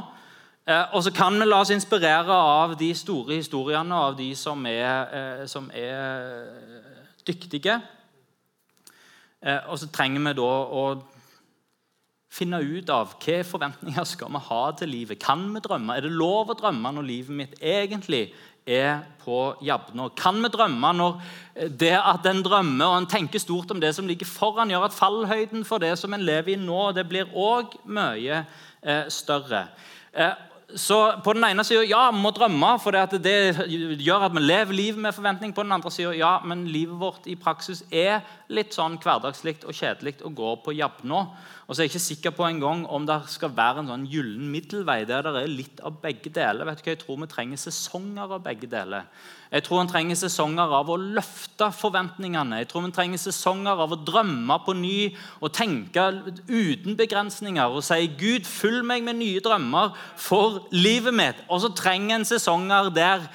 Eh, 0.66 0.82
og 0.98 1.04
så 1.06 1.12
kan 1.14 1.38
vi 1.38 1.46
la 1.46 1.60
oss 1.62 1.70
inspirere 1.70 2.34
av 2.34 2.74
de 2.78 2.90
store 2.94 3.38
historiene, 3.38 3.94
og 3.94 4.08
av 4.10 4.16
de 4.18 4.32
som 4.34 4.66
er, 4.66 5.14
eh, 5.14 5.44
som 5.46 5.70
er 5.74 6.50
dyktige. 7.26 7.80
Og 9.46 9.76
så 9.78 9.86
trenger 9.94 10.24
vi 10.24 10.30
da 10.34 10.52
å 10.74 10.82
finne 12.36 12.58
ut 12.58 12.90
av 12.90 13.12
hvilke 13.12 13.44
forventninger 13.46 14.06
skal 14.08 14.32
vi 14.34 14.42
ha 14.48 14.62
til 14.74 14.90
livet. 14.90 15.20
Kan 15.22 15.44
vi 15.54 15.62
drømme? 15.62 15.94
Er 15.94 16.06
det 16.06 16.16
lov 16.16 16.50
å 16.50 16.58
drømme 16.58 16.92
når 16.96 17.06
livet 17.06 17.36
mitt 17.36 17.54
egentlig 17.60 18.24
er 18.66 19.04
på 19.22 19.54
jabbene. 19.64 20.08
Kan 20.18 20.42
vi 20.42 20.50
drømme 20.50 20.92
når 20.98 21.20
det 21.80 21.94
at 21.96 22.26
en 22.26 22.42
drømmer 22.44 22.86
og 22.86 22.98
en 23.00 23.08
tenker 23.10 23.42
stort 23.42 23.70
om 23.70 23.80
det 23.80 23.94
som 23.94 24.06
ligger 24.06 24.28
foran, 24.28 24.70
gjør 24.70 24.88
at 24.88 24.96
fallhøyden 24.96 25.64
for 25.64 25.82
det 25.82 25.94
som 25.98 26.14
en 26.14 26.26
lever 26.26 26.56
i 26.56 26.60
nå, 26.60 26.90
det 26.96 27.06
blir 27.08 27.30
òg 27.32 27.78
mye 27.86 28.42
eh, 28.82 29.06
større? 29.12 29.66
Eh, 30.12 30.34
så 30.74 30.98
på 31.22 31.32
den 31.36 31.44
ene 31.46 31.62
sida 31.64 31.84
ja, 31.86 32.08
vi 32.10 32.18
må 32.18 32.32
drømme, 32.34 32.72
for 32.82 32.94
det, 32.94 33.20
det, 33.22 33.36
gjør 34.02 34.26
at 34.26 34.34
vi 34.34 34.42
lever 34.42 34.74
livet 34.74 34.98
med 35.00 35.14
forventning. 35.14 35.54
På 35.54 35.62
den 35.62 35.72
andre 35.72 35.92
sida 35.94 36.10
ja, 36.16 36.32
men 36.44 36.66
livet 36.66 36.98
vårt 36.98 37.28
i 37.30 37.36
praksis 37.38 37.84
er 37.90 38.24
litt 38.50 38.74
sånn 38.74 38.98
hverdagslig 39.02 39.60
og 39.62 39.76
kjedelig 39.76 40.16
å 40.26 40.32
gå 40.34 40.56
på 40.64 40.74
jabb 40.74 41.04
nå. 41.06 41.22
Og 41.66 41.74
så 41.74 41.82
er 41.82 41.88
jeg 41.88 41.96
ikke 41.96 42.02
sikker 42.04 42.32
på 42.36 42.44
en 42.46 42.60
gang 42.62 42.82
om 42.94 43.06
det 43.08 43.16
skal 43.26 43.50
være 43.56 43.82
en 43.82 43.88
sånn 43.90 44.04
gyllen 44.06 44.50
middelvei 44.52 45.00
der 45.08 45.26
det 45.26 45.40
er 45.40 45.50
litt 45.50 45.80
av 45.82 45.96
begge 45.98 46.30
deler. 46.30 46.62
Vet 46.68 46.78
du 46.78 46.84
hva? 46.84 46.92
Jeg 46.92 47.00
tror 47.00 47.18
vi 47.18 47.26
trenger 47.32 47.58
sesonger 47.58 48.34
av 48.36 48.44
begge 48.44 48.68
deler. 48.70 49.08
Jeg 49.50 49.64
tror 49.66 49.80
vi 49.80 49.90
trenger 49.90 50.20
sesonger 50.20 50.76
av 50.78 50.92
å 50.94 50.98
løfte 51.00 51.68
forventningene. 51.74 52.60
Jeg 52.62 52.70
tror 52.70 52.86
vi 52.86 52.92
trenger 52.94 53.18
sesonger 53.18 53.82
av 53.82 53.96
å 53.96 53.98
drømme 53.98 54.60
på 54.62 54.76
ny 54.78 55.00
og 55.40 55.50
tenke 55.58 56.06
uten 56.46 56.94
begrensninger 56.98 57.66
og 57.66 57.82
si 57.82 58.06
'Gud, 58.14 58.46
fyll 58.46 58.84
meg 58.86 59.02
med 59.02 59.18
nye 59.18 59.42
drømmer 59.42 59.90
for 60.14 60.68
livet 60.70 61.14
mitt'. 61.14 61.42
Og 61.50 61.66
så 61.66 61.74
trenger 61.74 62.20
en 62.20 62.30
sesonger 62.30 62.94
der 62.94 63.26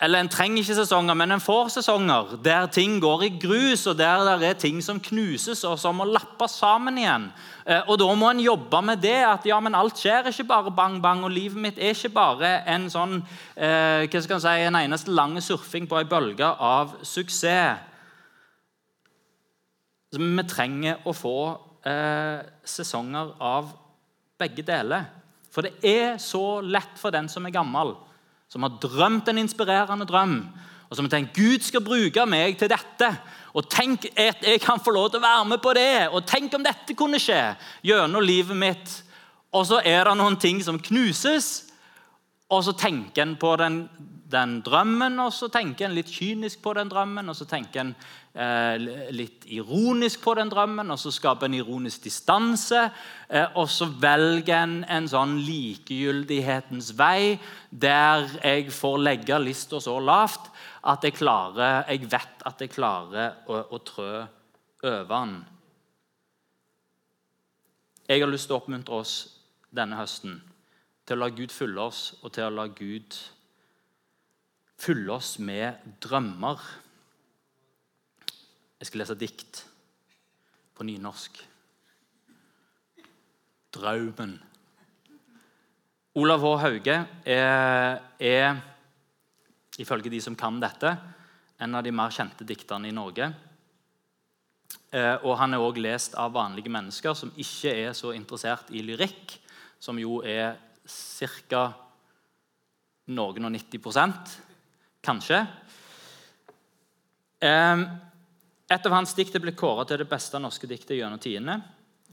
eller 0.00 0.22
En 0.22 0.30
trenger 0.32 0.62
ikke 0.62 0.74
sesonger, 0.78 1.16
men 1.18 1.34
en 1.34 1.42
får 1.44 1.74
sesonger 1.74 2.38
der 2.44 2.68
ting 2.72 2.96
går 3.02 3.24
i 3.26 3.28
grus, 3.42 3.82
og 3.90 3.98
der 3.98 4.22
det 4.40 4.48
er 4.48 4.56
ting 4.62 4.78
som 4.82 5.00
knuses 5.00 5.60
og 5.68 5.76
som 5.78 6.00
må 6.00 6.06
lappes 6.08 6.56
sammen 6.56 6.96
igjen. 6.98 7.26
Eh, 7.66 7.82
og 7.86 7.98
Da 8.00 8.08
må 8.14 8.30
en 8.30 8.40
jobbe 8.40 8.82
med 8.82 9.02
det. 9.02 9.20
at 9.28 9.44
ja, 9.44 9.60
men 9.60 9.74
Alt 9.74 9.98
skjer 10.00 10.30
ikke 10.32 10.48
bare 10.48 10.70
bang, 10.70 11.02
bang. 11.02 11.24
Og 11.24 11.30
livet 11.30 11.60
mitt 11.60 11.78
er 11.78 11.92
ikke 11.92 12.14
bare 12.14 12.62
en 12.66 12.88
sånn, 12.88 13.22
eh, 13.56 14.08
hva 14.08 14.22
skal 14.22 14.38
jeg 14.38 14.40
si, 14.40 14.66
en 14.66 14.74
eneste 14.74 15.10
lang 15.10 15.36
surfing 15.40 15.86
på 15.86 15.98
ei 15.98 16.04
bølge 16.04 16.48
av 16.58 16.96
suksess. 17.02 17.78
Så 20.12 20.18
vi 20.18 20.42
trenger 20.42 20.96
å 21.04 21.12
få 21.12 21.58
eh, 21.84 22.40
sesonger 22.64 23.34
av 23.38 23.68
begge 24.38 24.62
deler. 24.62 25.04
For 25.52 25.62
det 25.62 25.84
er 25.84 26.16
så 26.16 26.62
lett 26.62 26.96
for 26.96 27.10
den 27.10 27.28
som 27.28 27.44
er 27.44 27.50
gammel 27.50 27.94
som 28.50 28.66
har 28.66 28.80
drømt 28.82 29.28
en 29.30 29.38
inspirerende 29.44 30.06
drøm, 30.08 30.40
og 30.90 30.96
som 30.96 31.06
har 31.06 31.12
tenkt 31.14 31.36
Gud 31.38 31.62
skal 31.62 31.84
bruke 31.86 32.24
meg 32.26 32.56
til 32.58 32.70
dette. 32.72 33.10
Og 33.54 33.68
tenk 33.70 34.08
at 34.18 34.42
jeg 34.42 34.60
kan 34.62 34.82
få 34.82 34.90
lov 34.94 35.10
til 35.10 35.20
å 35.20 35.26
være 35.26 35.46
med 35.52 35.62
på 35.62 35.74
det. 35.78 36.08
Og 36.10 36.26
tenk 36.26 36.54
om 36.58 36.64
dette 36.66 36.96
kunne 36.98 37.20
skje 37.22 37.38
gjennom 37.86 38.26
livet 38.26 38.58
mitt. 38.58 38.96
Og 39.54 39.68
så 39.70 39.78
er 39.86 40.02
det 40.06 40.16
noen 40.18 40.38
ting 40.38 40.58
som 40.62 40.78
knuses, 40.82 41.70
og 42.50 42.64
så 42.66 42.74
tenker 42.74 43.22
en 43.22 43.36
på 43.38 43.54
den, 43.58 43.84
den 44.30 44.58
drømmen, 44.66 45.18
og 45.22 45.30
så 45.34 45.46
tenker 45.50 45.86
en 45.86 45.94
litt 45.94 46.10
kynisk 46.10 46.62
på 46.62 46.74
den 46.78 46.90
drømmen, 46.90 47.30
og 47.30 47.38
så 47.38 47.46
tenker 47.46 47.84
en 47.84 47.94
litt 49.10 49.44
ironisk 49.50 50.20
på 50.22 50.34
den 50.38 50.50
drømmen, 50.52 50.90
og 50.90 50.98
så 51.02 51.10
skaper 51.10 51.48
en 51.48 51.56
ironisk 51.58 52.04
distanse. 52.04 52.84
Eh, 53.28 53.56
og 53.58 53.68
så 53.68 53.88
velger 53.90 54.62
en 54.62 54.84
en 54.84 55.08
sånn 55.10 55.38
likegyldighetens 55.42 56.92
vei, 56.98 57.40
der 57.70 58.28
jeg 58.42 58.70
får 58.72 58.98
legge 58.98 59.38
lista 59.38 59.80
så 59.80 59.98
lavt 59.98 60.50
at 60.84 61.02
jeg, 61.04 61.14
klarer, 61.18 61.84
jeg 61.88 62.06
vet 62.10 62.44
at 62.46 62.60
jeg 62.60 62.70
klarer 62.70 63.34
å, 63.46 63.64
å 63.70 63.78
trø 63.78 64.26
over 64.82 65.10
den. 65.10 65.34
Jeg 68.08 68.22
har 68.22 68.30
lyst 68.30 68.48
til 68.48 68.56
å 68.56 68.62
oppmuntre 68.62 68.94
oss 69.02 69.16
denne 69.70 69.98
høsten 69.98 70.40
til 71.06 71.18
å 71.18 71.24
la 71.24 71.28
Gud 71.34 71.50
fylle 71.50 71.82
oss, 71.82 72.14
og 72.22 72.32
til 72.34 72.46
å 72.46 72.54
la 72.54 72.68
Gud 72.70 73.16
fylle 74.78 75.12
oss 75.12 75.38
med 75.42 75.82
drømmer. 76.02 76.62
Jeg 78.80 78.88
skal 78.88 79.02
lese 79.02 79.16
dikt 79.20 79.58
på 80.72 80.86
nynorsk. 80.88 81.36
Draumen. 83.76 84.32
Olav 86.16 86.40
H. 86.40 86.54
Hauge 86.62 86.96
er, 87.28 88.00
er, 88.16 88.56
ifølge 89.78 90.10
de 90.10 90.22
som 90.24 90.32
kan 90.32 90.56
dette, 90.64 90.94
en 91.60 91.76
av 91.76 91.84
de 91.84 91.92
mer 91.92 92.16
kjente 92.16 92.48
dikterne 92.48 92.88
i 92.88 92.96
Norge. 92.96 93.28
Eh, 94.96 95.16
og 95.28 95.36
Han 95.38 95.54
er 95.54 95.60
også 95.60 95.84
lest 95.84 96.16
av 96.16 96.32
vanlige 96.32 96.72
mennesker 96.72 97.12
som 97.14 97.36
ikke 97.36 97.76
er 97.84 97.92
så 97.92 98.16
interessert 98.16 98.72
i 98.72 98.80
lyrikk, 98.80 99.36
som 99.76 100.00
jo 100.00 100.22
er 100.24 100.56
ca. 100.88 101.66
noen 103.12 103.44
og 103.44 103.58
90% 103.60 104.38
kanskje. 105.04 105.44
Et 108.70 108.84
av 108.86 108.92
hans 108.94 109.12
dikt 109.18 109.34
ble 109.42 109.50
kåret 109.58 109.88
til 109.90 109.98
det 109.98 110.06
beste 110.06 110.38
norske 110.38 110.68
diktet 110.70 110.94
gjennom 110.94 111.18
tidene. 111.18 111.56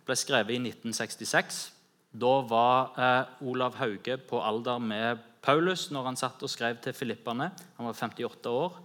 ble 0.08 0.16
skrevet 0.18 0.56
i 0.56 0.58
1966. 0.58 1.58
Da 2.18 2.32
var 2.50 2.96
eh, 2.98 3.46
Olav 3.46 3.76
Hauge 3.78 4.16
på 4.18 4.40
alder 4.42 4.80
med 4.82 5.20
Paulus 5.44 5.92
når 5.92 6.08
han 6.08 6.16
satt 6.18 6.42
og 6.42 6.50
skrev 6.50 6.80
til 6.82 6.96
filipperne. 6.98 7.52
Han 7.78 7.86
var 7.86 7.94
58 7.94 8.50
år. 8.50 8.80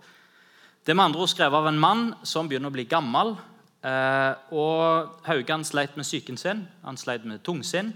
Det 0.84 0.92
er 0.92 0.98
med 0.98 1.04
andre 1.06 1.22
ord 1.24 1.30
skrevet 1.32 1.56
av 1.56 1.68
en 1.70 1.80
mann 1.80 2.02
som 2.28 2.50
begynner 2.50 2.68
å 2.68 2.74
bli 2.74 2.84
gammel. 2.90 3.32
Eh, 3.80 4.34
og 4.52 5.22
Hauge 5.24 5.54
han 5.54 5.64
sleit 5.64 5.96
med 5.96 6.04
psyken 6.04 6.36
sin, 6.36 6.66
han 6.82 7.00
sleit 7.00 7.24
med 7.24 7.40
tungsinn. 7.46 7.94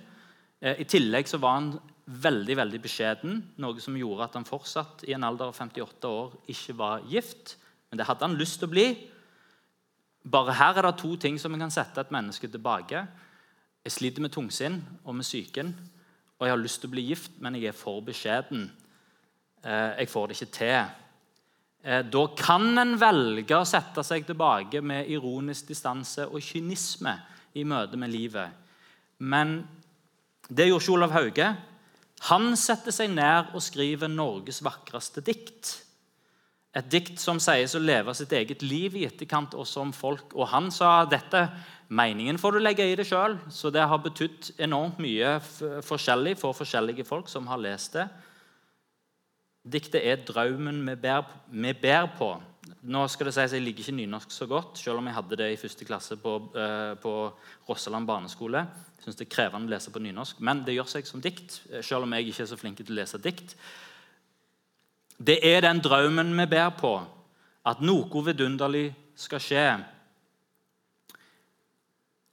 Eh, 0.62 0.80
I 0.80 0.86
tillegg 0.88 1.28
så 1.28 1.42
var 1.42 1.58
han 1.58 1.68
veldig 2.06 2.56
veldig 2.62 2.80
beskjeden, 2.80 3.42
noe 3.60 3.84
som 3.84 3.98
gjorde 3.98 4.30
at 4.30 4.40
han 4.40 4.48
fortsatt 4.48 5.04
i 5.04 5.12
en 5.12 5.28
alder 5.28 5.52
av 5.52 5.60
58 5.60 6.08
år 6.08 6.32
ikke 6.54 6.78
var 6.80 7.04
gift. 7.12 7.58
Men 7.90 8.00
det 8.00 8.08
hadde 8.08 8.24
han 8.24 8.38
lyst 8.40 8.62
til 8.62 8.70
å 8.70 8.72
bli. 8.72 8.86
Bare 10.26 10.56
her 10.58 10.78
er 10.78 10.88
det 10.88 10.98
to 10.98 11.14
ting 11.16 11.38
som 11.38 11.54
kan 11.54 11.70
sette 11.70 12.02
et 12.02 12.10
menneske 12.10 12.48
tilbake. 12.50 13.04
Jeg 13.86 13.94
sliter 13.94 14.24
med 14.24 14.32
tungsinn 14.34 14.80
og 15.04 15.14
med 15.14 15.26
psyken, 15.26 15.70
og 16.38 16.46
jeg 16.46 16.52
har 16.52 16.58
lyst 16.58 16.80
til 16.82 16.90
å 16.90 16.94
bli 16.96 17.04
gift, 17.06 17.36
men 17.40 17.54
jeg 17.54 17.70
er 17.70 17.78
for 17.78 18.02
beskjeden. 18.02 18.66
Eh, 19.62 19.92
jeg 20.02 20.10
får 20.10 20.26
det 20.26 20.36
ikke 20.36 20.56
til. 20.56 20.90
Eh, 21.86 22.02
da 22.02 22.24
kan 22.34 22.66
en 22.82 22.96
velge 22.98 23.54
å 23.54 23.68
sette 23.68 24.02
seg 24.02 24.26
tilbake 24.26 24.82
med 24.82 25.06
ironisk 25.14 25.70
distanse 25.70 26.26
og 26.26 26.42
kynisme 26.42 27.14
i 27.54 27.62
møte 27.64 27.96
med 27.96 28.10
livet. 28.10 28.50
Men 29.22 29.60
det 30.50 30.66
gjorde 30.66 30.82
ikke 30.82 30.96
Olav 30.98 31.14
Hauge. 31.14 31.48
Han 32.32 32.56
setter 32.58 32.94
seg 32.94 33.14
ned 33.14 33.54
og 33.54 33.62
skriver 33.62 34.10
Norges 34.10 34.58
vakreste 34.64 35.22
dikt. 35.22 35.85
Et 36.76 36.88
dikt 36.92 37.20
som 37.22 37.38
sies 37.40 37.72
å 37.72 37.80
leve 37.80 38.12
sitt 38.16 38.32
eget 38.36 38.60
liv 38.64 38.98
i 38.98 39.06
etterkant, 39.08 39.54
og 39.56 39.64
som 39.68 39.94
folk 39.96 40.34
Og 40.36 40.50
han 40.52 40.70
sa 40.74 41.06
dette 41.08 41.46
Meningen 41.88 42.38
får 42.38 42.56
du 42.56 42.58
legge 42.58 42.82
i 42.82 42.96
det 42.98 43.06
sjøl, 43.06 43.36
så 43.46 43.70
det 43.70 43.84
har 43.86 44.00
betydd 44.02 44.48
enormt 44.58 44.98
mye 44.98 45.36
forskjellig 45.86 46.32
for 46.40 46.56
forskjellige 46.58 47.04
folk 47.06 47.30
som 47.30 47.46
har 47.46 47.60
lest 47.62 47.94
det. 47.94 48.08
Diktet 49.62 50.02
er 50.02 50.16
'Draumen 50.16 50.82
vi 50.82 51.72
ber, 51.72 52.10
på'. 52.18 52.40
Nå 52.82 53.06
skal 53.06 53.26
det 53.26 53.34
sies 53.34 53.52
Jeg 53.52 53.62
liker 53.62 53.84
ikke 53.84 53.96
nynorsk 54.02 54.30
så 54.30 54.46
godt, 54.46 54.78
selv 54.78 54.98
om 54.98 55.06
jeg 55.06 55.14
hadde 55.14 55.36
det 55.36 55.52
i 55.52 55.56
første 55.56 55.84
klasse 55.84 56.16
på, 56.16 56.50
uh, 56.56 56.94
på 56.98 57.32
Rosseland 57.68 58.06
barneskole. 58.06 58.58
Jeg 58.58 59.04
synes 59.04 59.16
det 59.16 59.26
er 59.26 59.34
krevende 59.36 59.70
å 59.70 59.74
lese 59.76 59.90
på 59.90 60.02
nynorsk, 60.02 60.40
Men 60.40 60.64
det 60.64 60.74
gjør 60.74 60.88
seg 60.88 61.06
som 61.06 61.20
dikt, 61.20 61.62
selv 61.82 62.02
om 62.02 62.12
jeg 62.12 62.26
ikke 62.26 62.42
er 62.42 62.46
så 62.46 62.56
flink 62.56 62.76
til 62.76 62.90
å 62.90 62.98
lese 62.98 63.18
dikt. 63.18 63.54
Det 65.18 65.38
er 65.40 65.62
den 65.64 65.80
drømmen 65.80 66.34
vi 66.36 66.46
ber 66.50 66.72
på, 66.76 66.92
at 67.66 67.80
noe 67.80 68.22
vidunderlig 68.26 68.90
skal 69.16 69.42
skje. 69.42 69.66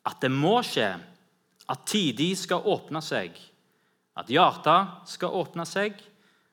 At 0.03 0.19
det 0.21 0.31
må 0.31 0.57
skje, 0.67 0.91
at 1.71 1.85
tider 1.87 2.35
skal 2.35 2.67
åpne 2.67 2.99
seg, 3.01 3.37
at 4.19 4.29
hjertet 4.29 5.07
skal 5.09 5.33
åpne 5.39 5.65
seg, 5.65 5.95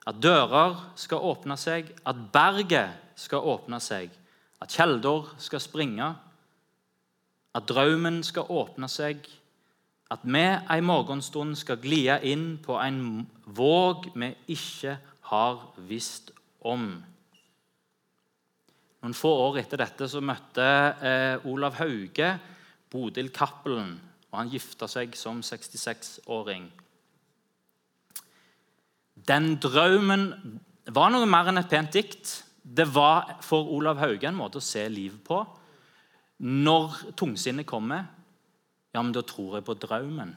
at 0.06 0.22
dører 0.22 0.78
skal 0.96 1.26
åpne 1.32 1.58
seg, 1.60 1.90
at 2.06 2.22
berget 2.32 3.18
skal 3.18 3.44
åpne 3.44 3.80
seg, 3.82 4.14
at 4.62 4.72
kjelder 4.72 5.34
skal 5.42 5.60
springe, 5.60 6.14
at 7.50 7.66
drømmen 7.66 8.22
skal 8.24 8.48
åpne 8.48 8.88
seg, 8.88 9.26
at 10.10 10.22
vi 10.22 10.42
ei 10.42 10.80
morgenstund 10.82 11.58
skal 11.58 11.78
glie 11.82 12.16
inn 12.26 12.54
på 12.62 12.78
en 12.82 13.26
våg 13.46 14.08
vi 14.14 14.30
ikke 14.54 14.94
har 14.94 15.09
visst 15.88 16.32
om. 16.66 16.92
Noen 19.00 19.16
få 19.16 19.30
år 19.46 19.62
etter 19.62 19.80
dette 19.80 20.08
så 20.10 20.20
møtte 20.20 20.64
eh, 21.00 21.46
Olav 21.48 21.78
Hauge 21.80 22.34
Bodil 22.90 23.30
Cappelen, 23.32 23.94
og 24.30 24.36
han 24.36 24.50
gifta 24.50 24.88
seg 24.90 25.14
som 25.18 25.40
66-åring. 25.46 26.66
Den 29.14 29.54
drømmen 29.62 30.26
var 30.90 31.12
noe 31.12 31.28
mer 31.28 31.50
enn 31.50 31.60
et 31.60 31.70
pent 31.70 31.92
dikt. 31.94 32.32
Det 32.62 32.86
var 32.90 33.36
for 33.44 33.70
Olav 33.72 34.00
Hauge 34.02 34.28
en 34.28 34.38
måte 34.38 34.60
å 34.60 34.64
se 34.64 34.82
livet 34.90 35.22
på. 35.26 35.38
Når 36.40 37.14
tungsinnet 37.20 37.68
kommer, 37.68 38.06
ja, 38.90 39.02
men 39.02 39.12
da 39.14 39.22
tror 39.26 39.58
jeg 39.58 39.66
på 39.68 39.76
drømmen. 39.78 40.32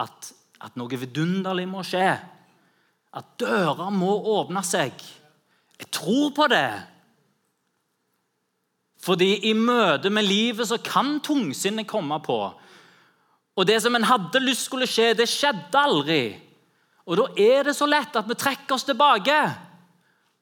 At, 0.00 0.30
at 0.64 0.78
noe 0.80 1.00
vidunderlig 1.00 1.66
må 1.68 1.84
skje. 1.86 2.14
At 3.14 3.36
dører 3.40 3.90
må 3.94 4.16
åpne 4.36 4.62
seg. 4.66 4.94
Jeg 5.76 5.90
tror 5.92 6.32
på 6.36 6.48
det. 6.50 6.70
Fordi 9.06 9.30
i 9.50 9.52
møte 9.54 10.10
med 10.10 10.26
livet 10.26 10.66
så 10.68 10.78
kan 10.82 11.18
tungsinnet 11.22 11.86
komme 11.88 12.18
på. 12.24 12.40
Og 13.56 13.68
det 13.68 13.78
som 13.82 13.94
en 13.96 14.08
hadde 14.08 14.42
lyst 14.42 14.66
skulle 14.66 14.88
skje, 14.90 15.12
det 15.16 15.28
skjedde 15.30 15.80
aldri. 15.80 16.22
Og 17.06 17.20
da 17.20 17.26
er 17.38 17.68
det 17.68 17.76
så 17.78 17.86
lett 17.88 18.16
at 18.18 18.26
vi 18.28 18.36
trekker 18.36 18.74
oss 18.76 18.84
tilbake. 18.88 19.36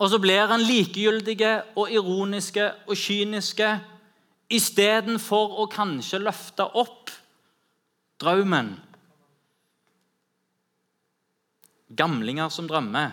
Og 0.00 0.11
så 0.11 0.18
blir 0.18 0.50
en 0.50 0.64
likegyldige 0.64 1.53
og 1.79 1.92
ironiske 1.92 2.70
og 2.88 2.96
kyniske 2.98 3.68
istedenfor 4.55 5.61
å 5.62 5.68
kanskje 5.70 6.22
løfte 6.24 6.66
opp 6.81 7.12
drømmen. 8.20 8.74
Gamlinger 11.96 12.50
som 12.52 12.68
drømmer. 12.70 13.12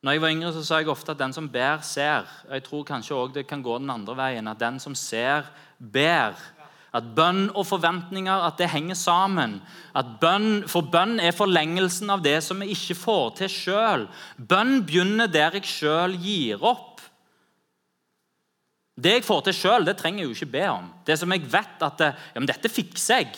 Når 0.00 0.16
jeg 0.16 0.22
var 0.22 0.32
yngre, 0.32 0.52
så 0.56 0.62
sa 0.64 0.78
jeg 0.80 0.88
ofte 0.88 1.12
at 1.12 1.20
den 1.20 1.34
som 1.36 1.48
ber, 1.52 1.82
ser. 1.84 2.28
Jeg 2.48 2.64
tror 2.64 2.86
kanskje 2.88 3.16
òg 3.16 3.34
det 3.34 3.44
kan 3.48 3.60
gå 3.62 3.76
den 3.82 3.92
andre 3.92 4.16
veien. 4.16 4.48
At 4.48 4.62
den 4.62 4.80
som 4.80 4.96
ser, 4.96 5.44
ber. 5.76 6.38
At 6.96 7.10
bønn 7.14 7.50
og 7.52 7.66
forventninger 7.68 8.46
at 8.48 8.56
det 8.58 8.70
henger 8.72 8.96
sammen. 8.98 9.58
At 9.94 10.16
bønn, 10.22 10.64
For 10.66 10.88
bønn 10.88 11.20
er 11.20 11.36
forlengelsen 11.36 12.10
av 12.10 12.24
det 12.24 12.38
som 12.42 12.64
vi 12.64 12.72
ikke 12.72 12.96
får 12.98 13.36
til 13.42 13.52
sjøl. 13.52 14.08
Bønn 14.38 14.80
begynner 14.88 15.30
der 15.30 15.60
jeg 15.60 15.68
sjøl 15.68 16.16
gir 16.18 16.64
opp. 16.64 17.04
Det 19.00 19.18
jeg 19.18 19.24
får 19.24 19.46
til 19.46 19.56
sjøl, 19.56 19.92
trenger 19.94 20.24
jeg 20.24 20.28
jo 20.28 20.36
ikke 20.36 20.52
be 20.56 20.66
om. 20.72 20.90
Det 21.06 21.16
som 21.20 21.32
jeg 21.32 21.46
vet 21.48 21.86
at 21.86 22.02
ja, 22.08 22.42
dette 22.48 22.72
fikser 22.72 23.22
jeg, 23.22 23.30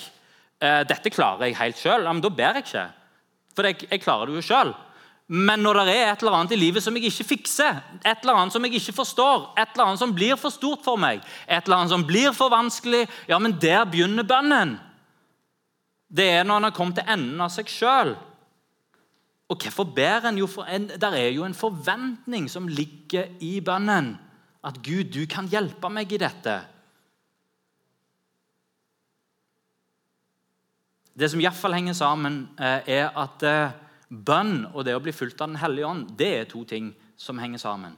eh, 0.62 0.82
dette 0.88 1.12
klarer 1.12 1.46
jeg 1.46 1.58
helt 1.58 1.78
sjøl, 1.78 2.06
ja, 2.06 2.14
da 2.22 2.30
ber 2.30 2.58
jeg 2.58 2.66
ikke. 2.66 2.88
For 3.56 3.68
jeg, 3.68 3.84
jeg 3.90 4.02
klarer 4.02 4.30
det 4.30 4.40
jo 4.40 4.46
sjøl. 4.46 4.72
Men 5.32 5.62
når 5.64 5.78
det 5.86 5.92
er 5.96 6.10
et 6.10 6.22
eller 6.22 6.34
annet 6.36 6.52
i 6.52 6.60
livet 6.60 6.84
som 6.84 6.96
jeg 6.98 7.08
ikke 7.08 7.28
fikser, 7.30 7.78
et 8.02 8.24
eller 8.24 8.36
annet 8.36 8.52
som 8.52 8.64
jeg 8.66 8.74
ikke 8.76 8.96
forstår, 8.96 9.52
et 9.56 9.70
eller 9.72 9.86
annet 9.86 10.02
som 10.02 10.12
blir 10.12 10.36
for 10.40 10.52
stort 10.52 10.82
for 10.84 11.00
meg, 11.00 11.22
et 11.46 11.62
eller 11.62 11.78
annet 11.78 11.94
som 11.94 12.04
blir 12.04 12.34
for 12.36 12.52
vanskelig, 12.52 13.06
ja, 13.30 13.38
men 13.40 13.54
der 13.62 13.86
begynner 13.88 14.26
bønnen. 14.28 14.74
Det 16.12 16.26
er 16.28 16.44
når 16.44 16.60
en 16.60 16.68
har 16.68 16.76
kommet 16.76 17.00
til 17.00 17.14
enden 17.14 17.40
av 17.40 17.52
seg 17.54 17.70
sjøl. 17.72 18.12
Og 19.48 19.60
hvorfor 19.60 19.88
ber 19.96 20.28
en? 20.28 20.40
Jo, 20.40 20.48
for 20.50 20.68
en, 20.68 20.90
der 21.00 21.16
er 21.16 21.30
jo 21.32 21.46
en 21.46 21.56
forventning 21.56 22.50
som 22.52 22.68
ligger 22.68 23.32
i 23.40 23.54
bønnen. 23.64 24.14
At 24.64 24.78
Gud, 24.84 25.10
du 25.14 25.24
kan 25.30 25.48
hjelpe 25.50 25.88
meg 25.92 26.12
i 26.12 26.20
dette. 26.20 26.60
Det 31.12 31.28
som 31.28 31.40
iallfall 31.40 31.74
henger 31.76 31.96
sammen, 31.96 32.48
eh, 32.58 32.88
er 32.88 33.10
at 33.16 33.42
eh, 33.44 33.74
Bønn 34.12 34.66
og 34.74 34.84
det 34.84 34.94
å 34.96 35.00
bli 35.00 35.12
fulgt 35.12 35.40
av 35.40 35.48
Den 35.48 35.60
hellige 35.60 35.88
ånd 35.88 36.16
det 36.20 36.30
er 36.38 36.48
to 36.48 36.64
ting 36.68 36.92
som 37.16 37.38
henger 37.40 37.60
sammen. 37.60 37.96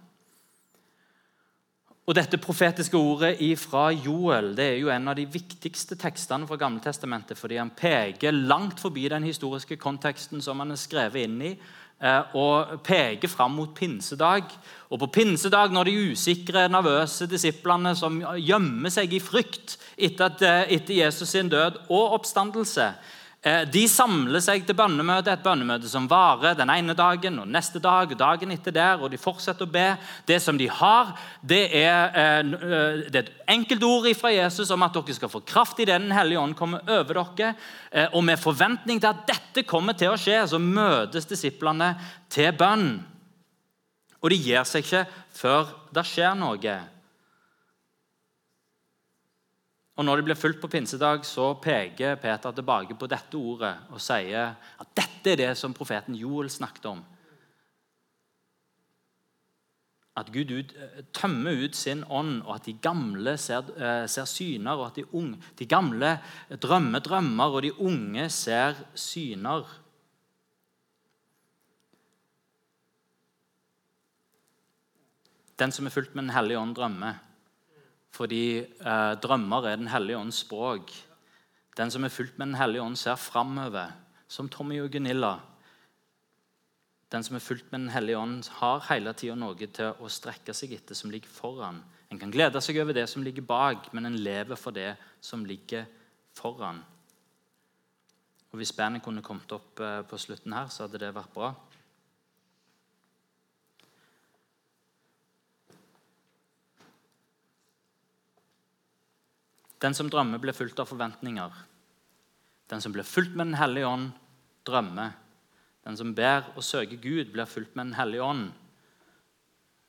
Og 2.04 2.14
Dette 2.14 2.36
profetiske 2.36 2.98
ordet 2.98 3.38
fra 3.56 3.86
Joel 3.90 4.52
det 4.54 4.66
er 4.74 4.76
jo 4.82 4.90
en 4.92 5.08
av 5.08 5.16
de 5.16 5.24
viktigste 5.24 5.96
tekstene 5.96 6.46
fra 6.46 6.58
Gamle 6.60 6.82
Testamentet, 6.84 7.38
fordi 7.38 7.56
han 7.56 7.72
peker 7.74 8.34
langt 8.34 8.82
forbi 8.82 9.08
den 9.08 9.24
historiske 9.24 9.78
konteksten 9.80 10.42
som 10.44 10.60
han 10.60 10.74
er 10.74 10.80
skrevet 10.80 11.24
inn 11.24 11.40
i, 11.40 11.54
eh, 12.00 12.36
og 12.36 12.82
peker 12.84 13.28
fram 13.28 13.56
mot 13.56 13.74
pinsedag. 13.74 14.44
Og 14.90 14.98
På 15.00 15.06
pinsedag, 15.06 15.72
når 15.72 15.84
de 15.84 16.12
usikre, 16.12 16.68
nervøse 16.68 17.26
disiplene 17.26 17.96
som 17.96 18.20
gjemmer 18.36 18.90
seg 18.90 19.12
i 19.14 19.20
frykt 19.20 19.78
etter, 19.98 20.24
at, 20.24 20.42
eh, 20.42 20.76
etter 20.78 20.94
Jesus 20.94 21.28
sin 21.30 21.48
død 21.48 21.84
og 21.88 22.18
oppstandelse, 22.20 22.92
Eh, 23.44 23.66
de 23.68 23.82
samler 23.92 24.40
seg 24.40 24.62
til 24.64 24.76
bønnemøte, 24.78 25.28
et 25.28 25.42
bønnemøte 25.44 25.88
som 25.90 26.06
varer 26.08 26.54
den 26.56 26.70
ene 26.72 26.94
dagen 26.96 27.42
og 27.42 27.50
neste 27.52 27.76
dag 27.82 28.08
og 28.08 28.16
dagen 28.16 28.54
etter 28.54 28.72
der, 28.72 29.02
og 29.02 29.10
de 29.12 29.20
fortsetter 29.20 29.66
å 29.66 29.72
be. 29.74 29.98
Det 30.24 30.38
som 30.40 30.56
de 30.56 30.64
har, 30.72 31.12
det 31.44 31.68
er, 31.76 32.08
eh, 32.16 33.02
det 33.12 33.20
er 33.20 33.26
et 33.26 33.44
enkelt 33.52 33.84
ord 33.84 34.08
fra 34.16 34.32
Jesus 34.32 34.70
om 34.70 34.82
at 34.82 34.94
dere 34.96 35.14
skal 35.18 35.28
få 35.28 35.44
kraft 35.44 35.80
i 35.80 35.84
det 35.84 36.00
Den 36.00 36.10
hellige 36.10 36.40
ånd 36.40 36.56
kommer 36.56 36.80
over 36.88 37.20
dere. 37.36 37.54
Og 38.14 38.24
med 38.24 38.38
forventning 38.38 38.98
til 38.98 39.08
at 39.08 39.26
dette 39.26 39.68
kommer 39.68 39.92
til 39.92 40.08
å 40.08 40.16
skje, 40.16 40.48
så 40.48 40.58
møtes 40.58 41.26
disiplene 41.26 41.94
til 42.30 42.50
bønn. 42.52 43.04
Og 44.22 44.30
de 44.30 44.36
gir 44.36 44.64
seg 44.64 44.82
ikke 44.82 45.06
før 45.30 45.68
det 45.92 46.04
skjer 46.06 46.34
noe. 46.34 46.93
Og 49.94 50.04
Når 50.04 50.16
de 50.16 50.22
blir 50.26 50.38
fulgt 50.38 50.60
på 50.60 50.68
pinsedag, 50.68 51.22
så 51.22 51.52
peker 51.62 52.16
Peter 52.18 52.52
tilbake 52.52 52.96
på 52.98 53.06
dette 53.06 53.38
ordet 53.38 53.74
og 53.94 54.00
sier 54.02 54.56
at 54.58 54.88
dette 54.96 55.30
er 55.30 55.38
det 55.38 55.52
som 55.58 55.74
profeten 55.74 56.16
Joel 56.18 56.50
snakket 56.50 56.88
om. 56.90 57.04
At 60.18 60.32
Gud 60.34 60.50
ut, 60.50 60.74
tømmer 61.14 61.62
ut 61.64 61.78
sin 61.78 62.04
ånd, 62.06 62.42
og 62.42 62.56
at 62.56 62.66
de 62.66 62.74
gamle 62.82 63.36
ser, 63.38 63.70
eh, 63.78 64.06
ser 64.06 64.26
syner. 64.30 64.78
og 64.78 64.86
at 64.86 64.96
de, 64.96 65.04
unge, 65.14 65.38
de 65.58 65.66
gamle 65.66 66.18
drømmer 66.50 66.98
drømmer, 66.98 67.44
og 67.44 67.62
de 67.62 67.80
unge 67.80 68.30
ser 68.30 68.74
syner. 68.94 69.64
Den 75.58 75.72
som 75.72 75.86
er 75.86 75.90
fulgt 75.90 76.14
med 76.14 76.24
Den 76.24 76.34
hellige 76.34 76.58
ånd, 76.58 76.74
drømmer. 76.74 77.14
Fordi 78.14 78.62
eh, 78.62 79.14
drømmer 79.22 79.66
er 79.66 79.80
Den 79.80 79.90
hellige 79.90 80.18
ånds 80.18 80.44
språk. 80.44 80.92
Den 81.76 81.90
som 81.90 82.04
er 82.04 82.14
fulgt 82.14 82.38
med 82.38 82.46
Den 82.46 82.60
hellige 82.60 82.82
ånd, 82.82 82.96
ser 82.96 83.16
framover, 83.18 83.90
som 84.28 84.48
Tommy 84.48 84.80
og 84.82 84.90
Gunilla. 84.90 85.38
Den 87.10 87.22
som 87.22 87.36
er 87.36 87.42
fulgt 87.42 87.72
med 87.72 87.80
Den 87.80 87.90
hellige 87.90 88.18
ånd, 88.18 88.44
har 88.60 88.86
hele 88.90 89.12
tida 89.12 89.34
noe 89.34 89.66
til 89.66 89.98
å 89.98 90.08
strekke 90.10 90.54
seg 90.54 90.76
etter 90.76 90.94
som 90.94 91.10
ligger 91.10 91.30
foran. 91.30 91.82
En 92.10 92.18
kan 92.18 92.30
glede 92.30 92.60
seg 92.62 92.78
over 92.78 92.94
det 92.94 93.08
som 93.10 93.22
ligger 93.22 93.42
bak, 93.42 93.90
men 93.92 94.06
en 94.06 94.18
lever 94.22 94.56
for 94.56 94.70
det 94.70 94.94
som 95.20 95.44
ligger 95.44 95.86
foran. 96.34 96.84
Og 98.52 98.58
Hvis 98.60 98.72
bandet 98.72 99.02
kunne 99.02 99.22
kommet 99.22 99.50
opp 99.52 99.80
eh, 99.82 100.02
på 100.06 100.18
slutten 100.18 100.54
her, 100.54 100.68
så 100.70 100.86
hadde 100.86 101.02
det 101.02 101.14
vært 101.14 101.34
bra. 101.34 101.50
Den 109.84 109.94
som 109.94 110.08
drømmer, 110.08 110.40
blir 110.40 110.56
fulgt 110.56 110.80
av 110.80 110.88
forventninger. 110.88 111.52
Den 112.72 112.80
som 112.80 112.92
blir 112.94 113.04
fulgt 113.04 113.34
med 113.36 113.50
Den 113.50 113.60
hellige 113.60 113.86
ånd, 113.86 114.12
drømmer. 114.64 115.12
Den 115.84 115.96
som 116.00 116.14
ber 116.16 116.46
og 116.56 116.64
søker 116.64 116.96
Gud, 116.96 117.32
blir 117.32 117.44
fulgt 117.44 117.76
med 117.76 117.90
Den 117.90 117.98
hellige 117.98 118.24
ånd. 118.24 118.52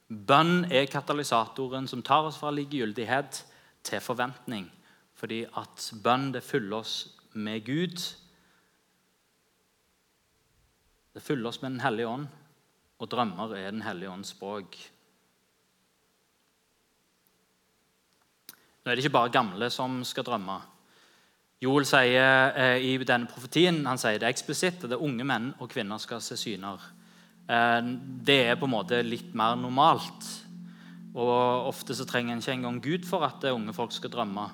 Bønn 0.10 0.66
er 0.70 0.90
katalysatoren 0.92 1.88
som 1.88 2.04
tar 2.04 2.28
oss 2.28 2.38
fra 2.38 2.52
likegyldighet 2.52 3.40
til 3.88 4.04
forventning. 4.04 4.68
Fordi 5.16 5.46
at 5.48 5.92
bønn 6.04 6.34
det 6.36 6.44
fyller 6.44 6.84
oss 6.84 6.96
med 7.34 7.64
Gud. 7.66 7.96
Det 11.16 11.24
fyller 11.24 11.50
oss 11.50 11.62
med 11.62 11.72
Den 11.72 11.86
hellige 11.86 12.12
ånd, 12.12 12.28
og 13.00 13.10
drømmer 13.10 13.56
er 13.56 13.72
Den 13.72 13.82
hellige 13.82 14.12
ånds 14.12 14.36
språk. 14.36 14.76
Nå 18.86 18.92
er 18.92 19.00
det 19.00 19.02
ikke 19.02 19.16
bare 19.16 19.34
gamle 19.34 19.68
som 19.74 20.04
skal 20.06 20.28
drømme. 20.28 20.60
Joel 21.66 21.88
sier 21.90 22.52
eh, 22.54 22.84
i 22.86 22.92
denne 23.02 23.26
profetien 23.26 23.80
han 23.88 23.98
sier 23.98 24.20
det 24.22 24.30
eksplisitt 24.30 24.84
at 24.84 24.92
det 24.92 25.00
er 25.00 25.08
unge 25.08 25.26
menn 25.26 25.48
og 25.58 25.72
kvinner 25.72 25.98
skal 25.98 26.22
se 26.22 26.38
syner. 26.38 26.84
Eh, 27.50 27.82
det 28.30 28.38
er 28.52 28.60
på 28.62 28.70
en 28.70 28.76
måte 28.76 29.02
litt 29.02 29.34
mer 29.34 29.58
normalt. 29.58 30.30
Og 31.18 31.72
Ofte 31.72 31.98
så 31.98 32.06
trenger 32.06 32.36
en 32.36 32.46
ikke 32.46 32.54
engang 32.60 32.80
Gud 32.86 33.10
for 33.10 33.26
at 33.26 33.50
unge 33.50 33.74
folk 33.74 33.96
skal 33.96 34.14
drømme. 34.14 34.46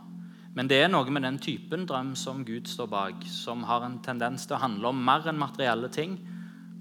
Men 0.55 0.71
det 0.71 0.79
er 0.79 0.91
noe 0.91 1.11
med 1.11 1.27
den 1.27 1.39
typen 1.43 1.83
drøm 1.89 2.15
som 2.15 2.45
Gud 2.47 2.71
står 2.71 2.87
bak, 2.87 3.27
som 3.27 3.67
har 3.67 3.83
en 3.83 3.99
tendens 4.05 4.47
til 4.47 4.55
å 4.55 4.63
handle 4.63 4.93
om 4.95 5.07
mer 5.11 5.27
enn 5.27 5.43
materielle 5.43 5.91
ting, 5.91 6.21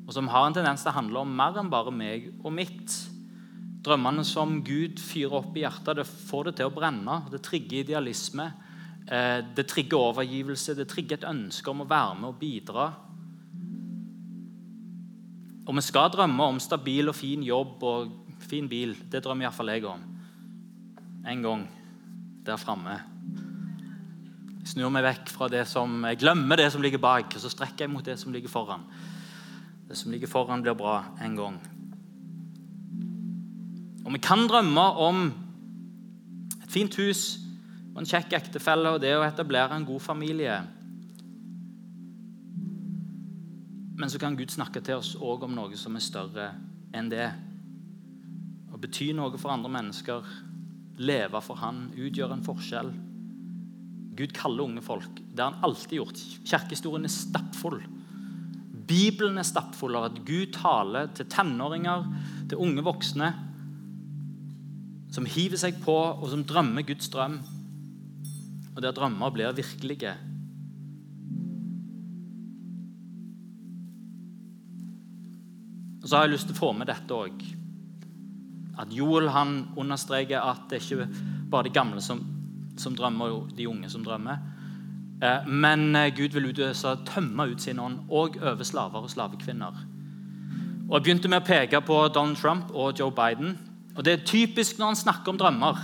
og 0.06 0.14
som 0.14 0.30
har 0.30 0.46
en 0.46 0.54
tendens 0.54 0.86
til 0.86 0.94
å 0.94 0.98
handle 1.02 1.26
om 1.26 1.34
mer 1.34 1.58
enn 1.58 1.70
bare 1.70 1.90
meg 1.94 2.30
og 2.44 2.54
mitt. 2.54 2.94
Drømmene 3.80 4.24
som 4.28 4.58
Gud 4.64 5.00
fyrer 5.00 5.38
opp 5.38 5.54
i 5.56 5.62
hjertet, 5.62 5.96
det 5.96 6.04
får 6.04 6.50
det 6.50 6.58
til 6.58 6.68
å 6.68 6.74
brenne. 6.74 7.22
Det 7.32 7.40
trigger 7.46 7.80
idealisme. 7.80 8.50
Eh, 9.06 9.38
det 9.56 9.64
trigger 9.70 10.10
overgivelse. 10.10 10.76
Det 10.76 10.88
trigger 10.90 11.16
et 11.16 11.30
ønske 11.30 11.72
om 11.72 11.80
å 11.84 11.88
være 11.88 12.18
med 12.20 12.28
og 12.28 12.40
bidra. 12.42 12.90
Og 15.64 15.76
vi 15.78 15.84
skal 15.86 16.12
drømme 16.12 16.50
om 16.52 16.60
stabil 16.60 17.08
og 17.08 17.16
fin 17.16 17.44
jobb 17.46 17.84
og 17.88 18.12
fin 18.44 18.68
bil. 18.68 18.96
Det 19.08 19.22
drømmer 19.24 19.48
iallfall 19.48 19.72
jeg 19.72 19.88
om. 19.88 20.04
En 21.30 21.42
gang 21.44 21.66
der 22.44 22.60
framme. 22.60 23.00
Jeg 24.60 24.74
snur 24.74 24.92
meg 24.92 25.06
vekk 25.08 25.32
fra 25.32 25.48
det 25.48 25.64
som 25.68 26.04
Jeg 26.04 26.20
glemmer 26.20 26.60
det 26.60 26.68
som 26.72 26.82
ligger 26.84 27.00
bak, 27.00 27.32
og 27.32 27.40
så 27.40 27.48
strekker 27.48 27.86
jeg 27.86 27.92
mot 27.92 28.04
det 28.04 28.18
som 28.20 28.32
ligger 28.32 28.52
foran. 28.52 28.84
Det 29.88 29.96
som 29.96 30.12
ligger 30.12 30.28
foran, 30.28 30.62
blir 30.62 30.76
bra 30.76 31.00
en 31.24 31.36
gang. 31.36 31.60
Og 34.10 34.16
vi 34.16 34.24
kan 34.26 34.40
drømme 34.50 34.82
om 34.98 35.18
et 36.64 36.70
fint 36.72 36.96
hus 36.98 37.36
og 37.92 38.00
en 38.02 38.08
kjekk 38.10 38.32
ektefelle 38.40 38.90
og 38.90 39.02
det 39.04 39.12
å 39.14 39.22
etablere 39.22 39.76
en 39.78 39.84
god 39.86 40.02
familie. 40.02 40.56
Men 43.94 44.10
så 44.10 44.18
kan 44.18 44.34
Gud 44.34 44.50
snakke 44.50 44.82
til 44.82 44.98
oss 44.98 45.12
òg 45.14 45.44
om 45.46 45.54
noe 45.54 45.78
som 45.78 45.94
er 45.94 46.02
større 46.02 46.48
enn 46.90 47.10
det. 47.12 47.28
Å 48.74 48.80
bety 48.82 49.12
noe 49.14 49.38
for 49.38 49.54
andre 49.54 49.70
mennesker, 49.76 50.26
leve 50.98 51.42
for 51.46 51.60
Han, 51.62 51.92
utgjøre 51.94 52.34
en 52.34 52.42
forskjell. 52.48 52.90
Gud 54.18 54.34
kaller 54.34 54.66
unge 54.66 54.82
folk. 54.82 55.20
Det 55.22 55.38
har 55.38 55.52
han 55.54 55.68
alltid 55.68 56.00
gjort. 56.00 56.24
Kirkehistorien 56.42 57.06
er 57.06 57.14
stappfull. 57.14 57.78
Bibelen 58.90 59.38
er 59.38 59.46
stappfull 59.46 60.00
av 60.00 60.08
at 60.08 60.18
Gud 60.26 60.50
taler 60.58 61.14
til 61.14 61.30
tenåringer, 61.30 62.10
til 62.50 62.66
unge 62.66 62.82
voksne, 62.90 63.30
som 65.10 65.26
hiver 65.26 65.58
seg 65.58 65.80
på, 65.84 65.94
og 65.94 66.28
som 66.30 66.44
drømmer 66.46 66.86
Guds 66.86 67.10
drøm. 67.10 67.40
Og 68.76 68.82
der 68.82 68.94
drømmer 68.94 69.32
blir 69.34 69.56
virkelige. 69.56 70.14
Og 76.00 76.08
så 76.08 76.16
har 76.16 76.24
jeg 76.24 76.34
lyst 76.34 76.48
til 76.48 76.56
å 76.56 76.60
få 76.60 76.70
med 76.76 76.88
dette 76.88 77.16
òg. 77.16 77.42
At 78.80 78.94
Joel 78.94 79.28
han 79.34 79.58
understreker 79.76 80.40
at 80.40 80.70
det 80.70 80.80
ikke 80.80 81.08
bare 81.50 81.68
de 81.68 81.74
gamle 81.74 82.00
som, 82.00 82.22
som 82.78 82.96
drømmer, 82.96 83.34
og 83.34 83.52
de 83.56 83.68
unge 83.68 83.90
som 83.92 84.04
drømmer. 84.06 84.40
Eh, 85.20 85.46
men 85.46 85.96
eh, 85.96 86.12
Gud 86.16 86.32
vil 86.32 86.48
utøse, 86.54 86.94
tømme 87.10 87.50
ut 87.50 87.60
sin 87.60 87.82
ånd 87.82 88.06
òg 88.08 88.38
over 88.40 88.64
slaver 88.64 89.04
og 89.04 89.10
slavekvinner. 89.12 89.82
Og 90.88 90.94
Jeg 90.96 91.02
begynte 91.04 91.30
med 91.30 91.42
å 91.42 91.46
peke 91.46 91.82
på 91.86 91.98
Donald 92.14 92.40
Trump 92.40 92.72
og 92.72 92.98
Joe 92.98 93.12
Biden. 93.14 93.58
Og 93.96 94.04
Det 94.04 94.12
er 94.12 94.24
typisk 94.24 94.78
når 94.78 94.86
han 94.86 94.96
snakker 94.96 95.32
om 95.32 95.38
drømmer. 95.38 95.78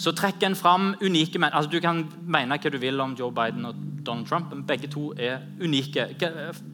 Så 0.00 0.12
trekker 0.16 0.46
en 0.46 0.56
fram 0.56 0.94
unike 1.02 1.38
menn. 1.38 1.52
Altså, 1.52 1.70
du 1.70 1.80
kan 1.80 2.06
mene 2.24 2.56
hva 2.56 2.70
du 2.72 2.78
vil 2.80 3.00
om 3.00 3.16
Joe 3.18 3.32
Biden 3.32 3.66
og 3.68 3.74
Donald 4.06 4.26
Trump, 4.26 4.54
men 4.54 4.64
begge 4.64 4.88
to 4.88 5.12
er 5.18 5.42
unike, 5.60 6.06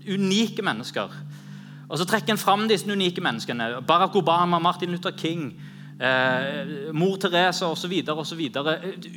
unike 0.06 0.62
mennesker. 0.62 1.10
Og 1.88 1.98
Så 1.98 2.04
trekker 2.04 2.32
en 2.32 2.38
fram 2.38 2.68
disse 2.68 2.90
unike 2.90 3.20
menneskene. 3.20 3.82
Barack 3.86 4.16
Obama, 4.16 4.58
Martin 4.58 4.90
Luther 4.90 5.10
King, 5.10 5.60
eh, 6.00 6.92
mor 6.92 7.16
Teresa 7.16 7.66
osv. 7.66 7.92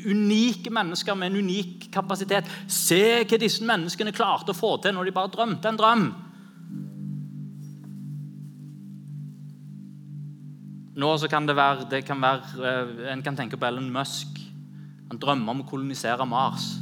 Unike 0.06 0.70
mennesker 0.70 1.13
med 1.13 1.28
en 1.28 1.38
unik 1.38 1.92
kapasitet. 1.92 2.46
Se 2.68 3.24
hva 3.24 3.38
disse 3.38 3.63
menneskene 3.63 4.12
klarte 4.12 4.54
å 4.54 4.58
få 4.58 4.82
til 4.82 4.94
når 4.94 5.06
de 5.06 5.12
bare 5.12 5.34
drømte 5.34 5.70
en 5.70 5.78
drøm. 5.78 6.13
Nå 11.00 11.14
kan 11.32 11.48
det 11.48 11.56
være, 11.56 11.88
det 11.92 12.04
kan 12.08 12.20
være 12.22 12.66
eh, 12.68 13.12
En 13.14 13.24
kan 13.24 13.38
tenke 13.38 13.58
på 13.58 13.68
Ellen 13.70 13.92
Musk. 13.94 14.40
Han 15.10 15.22
drømmer 15.22 15.54
om 15.54 15.64
å 15.64 15.70
kolonisere 15.70 16.28
Mars. 16.28 16.74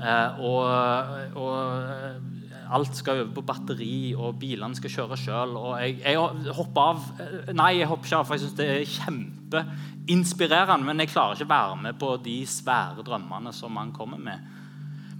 Eh, 0.00 0.40
og, 0.44 1.40
og 1.40 2.28
alt 2.70 2.94
skal 2.96 3.24
over 3.24 3.32
på 3.34 3.44
batteri, 3.46 4.12
og 4.14 4.38
bilene 4.40 4.76
skal 4.78 4.92
kjøre 4.94 5.18
sjøl. 5.18 5.56
Jeg, 5.82 5.98
jeg 6.04 6.54
hopper 6.56 6.92
av 6.92 7.52
Nei, 7.56 7.72
jeg 7.80 7.90
hopper 7.90 8.06
ikke 8.06 8.20
av, 8.20 8.28
for 8.28 8.36
jeg 8.36 8.44
syns 8.44 8.58
det 8.60 8.68
er 8.70 8.94
kjempeinspirerende. 8.94 10.86
Men 10.86 11.02
jeg 11.02 11.12
klarer 11.14 11.38
ikke 11.38 11.48
å 11.48 11.54
være 11.54 11.82
med 11.88 12.00
på 12.00 12.14
de 12.22 12.38
svære 12.48 13.04
drømmene 13.06 13.54
som 13.56 13.76
han 13.80 13.94
kommer 13.96 14.20
med. 14.22 14.59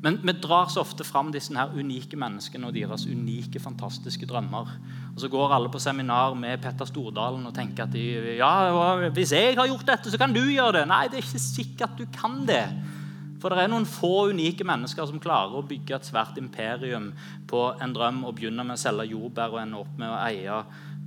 Men 0.01 0.17
vi 0.25 0.33
drar 0.33 0.71
så 0.73 0.81
ofte 0.81 1.05
fram 1.05 1.29
disse 1.33 1.53
her 1.53 1.75
unike 1.77 2.17
menneskene 2.17 2.71
og 2.71 2.77
deres 2.77 3.05
unike, 3.05 3.61
fantastiske 3.61 4.27
drømmer. 4.27 4.71
Og 5.15 5.21
Så 5.21 5.29
går 5.29 5.53
alle 5.53 5.69
på 5.69 5.79
seminar 5.79 6.35
med 6.35 6.63
Petter 6.63 6.89
Stordalen 6.89 7.45
og 7.47 7.55
tenker 7.55 7.85
at 7.85 7.93
de, 7.93 8.37
ja, 8.39 9.11
hvis 9.13 9.33
jeg 9.37 9.59
har 9.59 9.69
gjort 9.69 9.87
dette, 9.87 10.11
så 10.11 10.19
kan 10.19 10.33
du 10.33 10.41
gjøre 10.41 10.79
det. 10.79 10.87
Nei, 10.89 11.05
det 11.09 11.21
er 11.21 11.27
ikke 11.27 11.43
sikkert 11.45 11.99
du 11.99 12.07
kan 12.17 12.47
det. 12.49 12.65
For 13.41 13.53
det 13.53 13.61
er 13.61 13.73
noen 13.73 13.89
få 13.89 14.31
unike 14.33 14.65
mennesker 14.69 15.07
som 15.09 15.21
klarer 15.21 15.61
å 15.61 15.67
bygge 15.69 15.97
et 15.97 16.09
svært 16.09 16.41
imperium 16.41 17.11
på 17.49 17.71
en 17.81 17.93
drøm 17.97 18.25
og 18.29 18.37
begynner 18.37 18.65
med 18.65 18.77
å 18.77 18.81
selge 18.81 19.11
jordbær 19.13 19.53
og 19.53 19.63
ender 19.63 19.85
opp 19.85 20.01
med 20.01 20.13
å 20.13 20.19
eie 20.27 20.59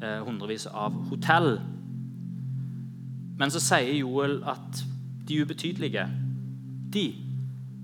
eh, 0.01 0.21
hundrevis 0.25 0.65
av 0.69 0.97
hotell. 1.09 1.55
Men 3.37 3.53
så 3.53 3.61
sier 3.61 3.93
Joel 3.97 4.39
at 4.49 4.81
de 5.25 5.41
ubetydelige, 5.41 6.07
de 6.93 7.07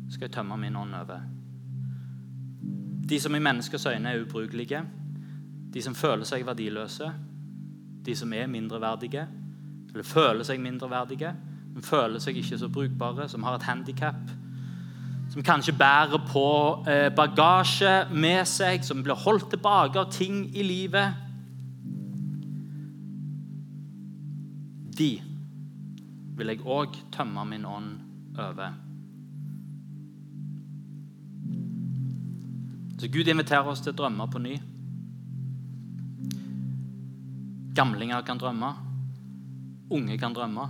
skal 0.09 0.25
jeg 0.27 0.31
tømme 0.31 0.57
min 0.57 0.75
ånd 0.75 0.95
over. 0.95 1.21
De 3.09 3.19
som 3.19 3.35
i 3.35 3.39
menneskers 3.39 3.85
øyne 3.85 4.09
er 4.09 4.21
ubrukelige, 4.21 4.83
de 5.73 5.81
som 5.81 5.95
føler 5.95 6.25
seg 6.25 6.45
verdiløse, 6.45 7.11
de 8.05 8.15
som 8.15 8.33
er 8.33 8.47
mindreverdige, 8.47 9.27
eller 9.93 10.03
føler 10.05 10.43
seg 10.43 10.61
mindreverdige, 10.61 11.33
men 11.73 11.85
føler 11.85 12.21
seg 12.21 12.37
ikke 12.37 12.57
så 12.57 12.69
brukbare, 12.69 13.29
som 13.29 13.43
har 13.43 13.57
et 13.57 13.63
handikap, 13.69 14.33
som 15.29 15.45
kanskje 15.45 15.77
bærer 15.77 16.21
på 16.31 16.45
eh, 16.89 17.09
bagasje 17.13 18.09
med 18.13 18.45
seg, 18.49 18.85
som 18.85 19.03
blir 19.05 19.17
holdt 19.17 19.51
tilbake 19.53 20.01
av 20.01 20.11
ting 20.11 20.47
i 20.57 20.65
livet. 20.65 21.13
De 24.97 25.11
vil 26.37 26.53
jeg 26.53 26.65
òg 26.65 26.97
tømme 27.13 27.45
min 27.45 27.65
ånd 27.65 27.91
over. 28.39 28.88
Så 32.99 33.07
Gud 33.07 33.27
inviterer 33.27 33.67
oss 33.71 33.79
til 33.79 33.93
å 33.93 33.95
drømme 33.95 34.25
på 34.27 34.41
ny. 34.43 34.57
Gamlinger 37.75 38.25
kan 38.27 38.41
drømme. 38.41 38.73
Unge 39.95 40.17
kan 40.19 40.35
drømme. 40.35 40.65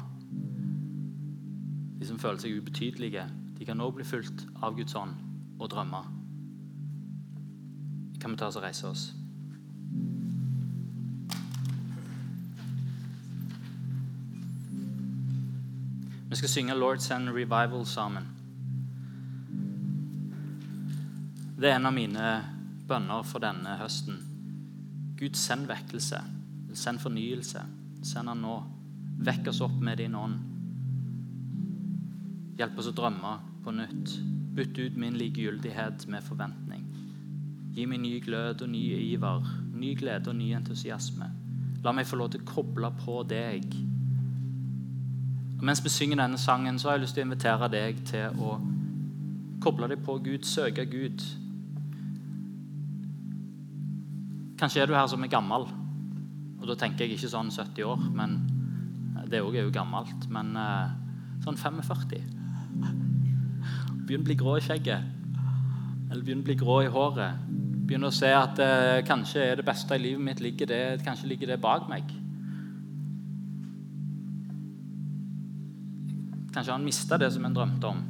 De 1.99 2.05
som 2.05 2.19
føler 2.21 2.37
seg 2.43 2.59
ubetydelige, 2.61 3.25
de 3.57 3.65
kan 3.65 3.81
nå 3.81 3.89
bli 3.91 4.05
fulgt 4.05 4.45
av 4.61 4.77
Guds 4.77 4.93
ånd 4.95 5.17
og 5.57 5.71
drømme. 5.73 6.03
Kan 8.21 8.35
vi 8.35 8.37
ta 8.37 8.51
oss 8.51 8.59
og 8.61 8.67
reise 8.67 8.87
oss? 8.87 9.09
Vi 16.29 16.35
skal 16.35 16.49
synge 16.49 16.75
'Lord 16.75 16.99
Send 16.99 17.29
Revival' 17.29 17.85
sammen. 17.85 18.38
Det 21.59 21.67
er 21.67 21.75
en 21.75 21.89
av 21.89 21.91
mine 21.91 22.27
bønner 22.87 23.25
for 23.27 23.43
denne 23.43 23.73
høsten. 23.81 24.15
Gud, 25.19 25.35
send 25.35 25.65
vekkelse. 25.67 26.21
Send 26.71 27.01
fornyelse. 27.03 27.65
Send 28.07 28.31
han 28.31 28.39
nå. 28.39 28.53
Vekk 29.27 29.49
oss 29.51 29.59
opp 29.65 29.75
med 29.83 29.99
din 29.99 30.15
ånd. 30.15 30.37
Hjelp 32.61 32.79
oss 32.79 32.87
å 32.87 32.93
drømme 32.95 33.33
på 33.65 33.73
nytt. 33.75 34.13
Bytt 34.55 34.79
ut 34.79 34.95
min 35.03 35.17
likegyldighet 35.19 36.05
med 36.07 36.23
forventning. 36.23 36.85
Gi 37.75 37.83
meg 37.91 38.05
ny 38.05 38.13
glød 38.23 38.63
og 38.63 38.71
ny 38.71 38.85
iver, 39.09 39.51
ny 39.75 39.91
glede 39.99 40.31
og 40.31 40.39
ny 40.39 40.53
entusiasme. 40.55 41.27
La 41.83 41.91
meg 41.91 42.07
få 42.07 42.21
lov 42.21 42.31
til 42.31 42.45
å 42.45 42.49
koble 42.53 42.93
på 43.03 43.19
deg. 43.27 43.67
Og 45.57 45.67
mens 45.67 45.83
vi 45.83 45.91
synger 45.91 46.23
denne 46.23 46.39
sangen, 46.39 46.79
så 46.79 46.93
har 46.93 47.01
jeg 47.01 47.09
lyst 47.09 47.19
til 47.19 47.27
å 47.27 47.29
invitere 47.29 47.71
deg 47.75 48.01
til 48.07 48.41
å 48.47 48.55
koble 49.59 49.91
deg 49.91 50.07
på 50.07 50.21
Gud, 50.23 50.47
søke 50.47 50.87
Gud. 50.87 51.19
Kanskje 54.59 54.83
er 54.83 54.89
du 54.89 54.95
her 54.97 55.07
som 55.07 55.23
er 55.23 55.31
gammel. 55.31 55.69
Og 56.59 56.67
da 56.67 56.75
tenker 56.75 57.05
jeg 57.05 57.15
ikke 57.15 57.31
sånn 57.31 57.51
70 57.53 57.85
år, 57.87 58.01
men 58.11 58.35
det 59.31 59.39
òg 59.45 59.55
er 59.55 59.67
jo 59.67 59.73
gammelt. 59.73 60.27
Men 60.31 60.51
eh, 60.59 60.91
sånn 61.45 61.59
45. 61.59 62.19
Begynn 64.03 64.25
å 64.25 64.27
bli 64.27 64.37
grå 64.39 64.57
i 64.59 64.65
skjegget. 64.65 65.15
Eller 66.09 66.23
begynn 66.25 66.43
å 66.43 66.49
bli 66.49 66.57
grå 66.59 66.81
i 66.83 66.91
håret. 66.91 67.47
Begynn 67.87 68.07
å 68.09 68.13
se 68.13 68.33
at 68.35 68.59
eh, 68.63 68.99
kanskje 69.07 69.45
er 69.47 69.59
det 69.61 69.67
beste 69.69 69.95
i 69.95 70.03
livet 70.03 70.25
mitt 70.25 70.43
ligger 70.43 70.69
det, 70.69 70.83
kanskje 71.05 71.31
ligger 71.31 71.53
det 71.53 71.61
bak 71.63 71.87
meg. 71.91 72.11
Kanskje 76.53 76.73
han 76.73 76.85
mista 76.85 77.17
det 77.21 77.31
som 77.31 77.45
han 77.47 77.55
drømte 77.55 77.93
om. 77.93 78.07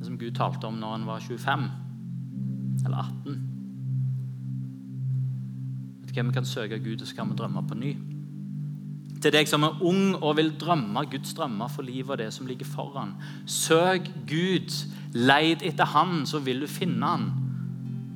Det 0.00 0.08
som 0.08 0.18
Gud 0.18 0.34
talte 0.36 0.66
om 0.66 0.80
når 0.80 0.96
han 0.98 1.06
var 1.08 1.22
25 1.22 1.68
eller 2.86 2.98
18. 3.04 3.55
Hva, 6.16 6.22
Vi 6.22 6.32
kan 6.32 6.44
søke 6.44 6.78
Gud, 6.78 7.00
og 7.00 7.06
så 7.06 7.14
kan 7.14 7.28
vi 7.30 7.36
drømme 7.36 7.62
på 7.68 7.74
ny. 7.74 7.96
Til 9.22 9.32
deg 9.32 9.48
som 9.48 9.64
er 9.64 9.82
ung 9.84 10.14
og 10.14 10.36
vil 10.36 10.52
drømme 10.60 11.02
Guds 11.10 11.34
drømmer 11.34 11.68
for 11.68 11.82
livet 11.82 12.10
og 12.10 12.18
det 12.18 12.32
som 12.32 12.46
ligger 12.46 12.66
foran. 12.66 13.14
Søk 13.46 14.10
Gud. 14.28 14.72
Leid 15.12 15.62
etter 15.64 15.84
Han, 15.84 16.26
så 16.26 16.38
vil 16.38 16.60
du 16.60 16.66
finne 16.66 17.06
Han. 17.06 17.30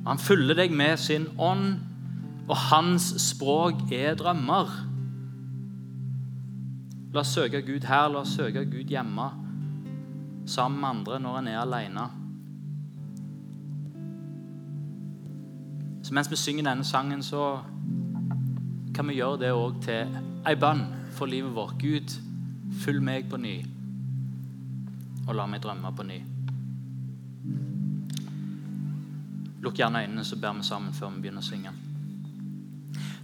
Han 0.07 0.17
fyller 0.17 0.57
deg 0.57 0.71
med 0.73 0.97
sin 0.97 1.27
ånd, 1.37 1.75
og 2.47 2.57
hans 2.57 3.13
språk 3.21 3.91
er 3.93 4.15
drømmer. 4.17 4.71
La 7.13 7.21
oss 7.21 7.35
søke 7.35 7.61
Gud 7.61 7.85
her, 7.85 8.07
la 8.09 8.23
oss 8.23 8.33
søke 8.37 8.65
Gud 8.65 8.89
hjemme, 8.89 9.27
sammen 10.45 10.79
med 10.81 10.89
andre 10.89 11.19
når 11.19 11.37
en 11.37 11.47
er 11.47 11.59
alene. 11.61 12.20
Så 16.11 16.15
mens 16.15 16.31
vi 16.31 16.35
synger 16.35 16.65
denne 16.67 16.83
sangen, 16.83 17.21
så 17.23 17.61
kan 18.95 19.07
vi 19.07 19.13
gjøre 19.15 19.37
det 19.39 19.51
òg 19.55 19.77
til 19.79 20.09
ei 20.43 20.57
bønn 20.59 20.81
for 21.15 21.31
livet 21.31 21.53
vårt. 21.55 21.77
Gud, 21.79 22.15
følg 22.81 22.99
meg 22.99 23.29
på 23.31 23.37
ny, 23.39 23.53
og 25.23 25.37
la 25.39 25.45
meg 25.47 25.61
drømme 25.63 25.91
på 25.95 26.03
ny. 26.09 26.17
Lukk 29.63 29.79
gjerne 29.79 30.01
øynene, 30.01 30.25
så 30.27 30.35
ber 30.35 30.57
vi 30.57 30.65
sammen 30.67 30.91
før 30.91 31.13
vi 31.13 31.21
begynner 31.23 31.45
å 31.45 31.47
synge. 31.47 31.71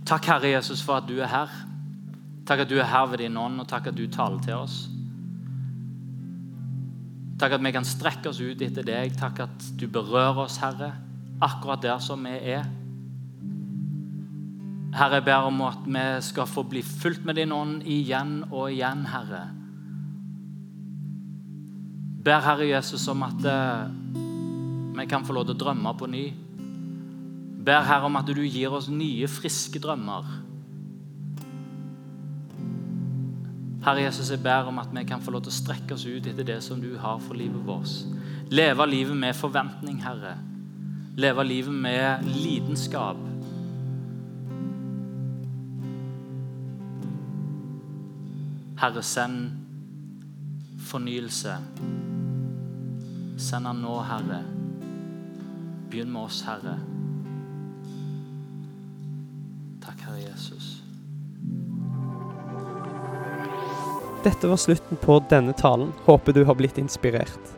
Takk, 0.07 0.29
Herre 0.31 0.53
Jesus, 0.53 0.79
for 0.79 1.01
at 1.01 1.09
du 1.09 1.17
er 1.19 1.27
her. 1.27 1.57
Takk 2.47 2.63
at 2.63 2.71
du 2.71 2.77
er 2.79 2.87
her 2.87 3.09
ved 3.11 3.19
din 3.19 3.35
ånd, 3.35 3.59
og 3.59 3.67
takk 3.67 3.89
at 3.91 3.97
du 3.99 4.05
taler 4.07 4.39
til 4.47 4.61
oss. 4.61 4.77
Takk 7.35 7.57
at 7.59 7.67
vi 7.67 7.75
kan 7.75 7.91
strekke 7.91 8.31
oss 8.31 8.39
ut 8.39 8.63
etter 8.63 8.87
deg. 8.87 9.19
Takk 9.19 9.43
at 9.49 9.67
du 9.75 9.89
berører 9.91 10.45
oss, 10.45 10.61
Herre, 10.63 10.93
akkurat 11.43 11.81
der 11.81 11.99
som 12.03 12.23
vi 12.25 12.35
er. 12.53 12.65
Herre, 14.97 15.19
jeg 15.19 15.27
ber 15.27 15.45
om 15.49 15.61
at 15.67 15.85
vi 15.85 16.05
skal 16.25 16.47
få 16.49 16.63
bli 16.65 16.81
fulgt 16.81 17.25
med 17.25 17.37
din 17.37 17.51
ånd 17.53 17.83
igjen 17.85 18.39
og 18.49 18.71
igjen, 18.71 19.05
Herre. 19.11 19.43
Ber 22.25 22.41
Herre 22.43 22.65
Jesus 22.71 23.05
om 23.11 23.21
at 23.27 23.45
eh, 23.45 23.91
vi 24.97 25.05
kan 25.05 25.27
få 25.27 25.35
lov 25.37 25.45
til 25.45 25.57
å 25.57 25.61
drømme 25.61 25.93
på 25.99 26.09
ny. 26.09 26.25
Ber 27.67 27.85
Herre 27.85 28.09
om 28.09 28.17
at 28.17 28.27
du 28.31 28.41
gir 28.41 28.73
oss 28.73 28.89
nye, 28.89 29.29
friske 29.29 29.79
drømmer. 29.83 30.25
Herre 33.85 34.07
Jesus, 34.07 34.31
jeg 34.33 34.41
ber 34.43 34.67
om 34.67 34.81
at 34.81 34.89
vi 34.91 35.05
kan 35.07 35.21
få 35.23 35.31
lov 35.35 35.45
til 35.45 35.53
å 35.53 35.59
strekke 35.61 35.95
oss 35.95 36.07
ut 36.07 36.25
etter 36.25 36.47
det 36.47 36.57
som 36.65 36.81
du 36.81 36.95
har 36.99 37.21
for 37.23 37.37
livet 37.37 37.61
vårt. 37.67 37.93
Leve 38.49 38.87
livet 38.89 39.15
med 39.19 39.37
forventning, 39.37 40.01
Herre. 40.03 40.39
Leve 41.17 41.43
livet 41.43 41.73
med 41.73 42.25
lidenskap. 42.25 43.17
Herre, 48.77 49.01
send 49.01 49.51
fornyelse. 50.85 51.57
Send 53.37 53.65
han 53.65 53.81
nå, 53.81 53.97
Herre. 54.05 54.43
Begynn 55.89 56.13
med 56.13 56.21
oss, 56.21 56.43
Herre. 56.45 56.77
Takk, 59.81 60.05
Herre 60.05 60.21
Jesus. 60.21 60.83
Dette 64.23 64.47
var 64.47 64.61
slutten 64.61 65.01
på 65.01 65.17
denne 65.29 65.57
talen. 65.57 65.95
Håper 66.05 66.37
du 66.37 66.45
har 66.45 66.61
blitt 66.61 66.77
inspirert. 66.77 67.57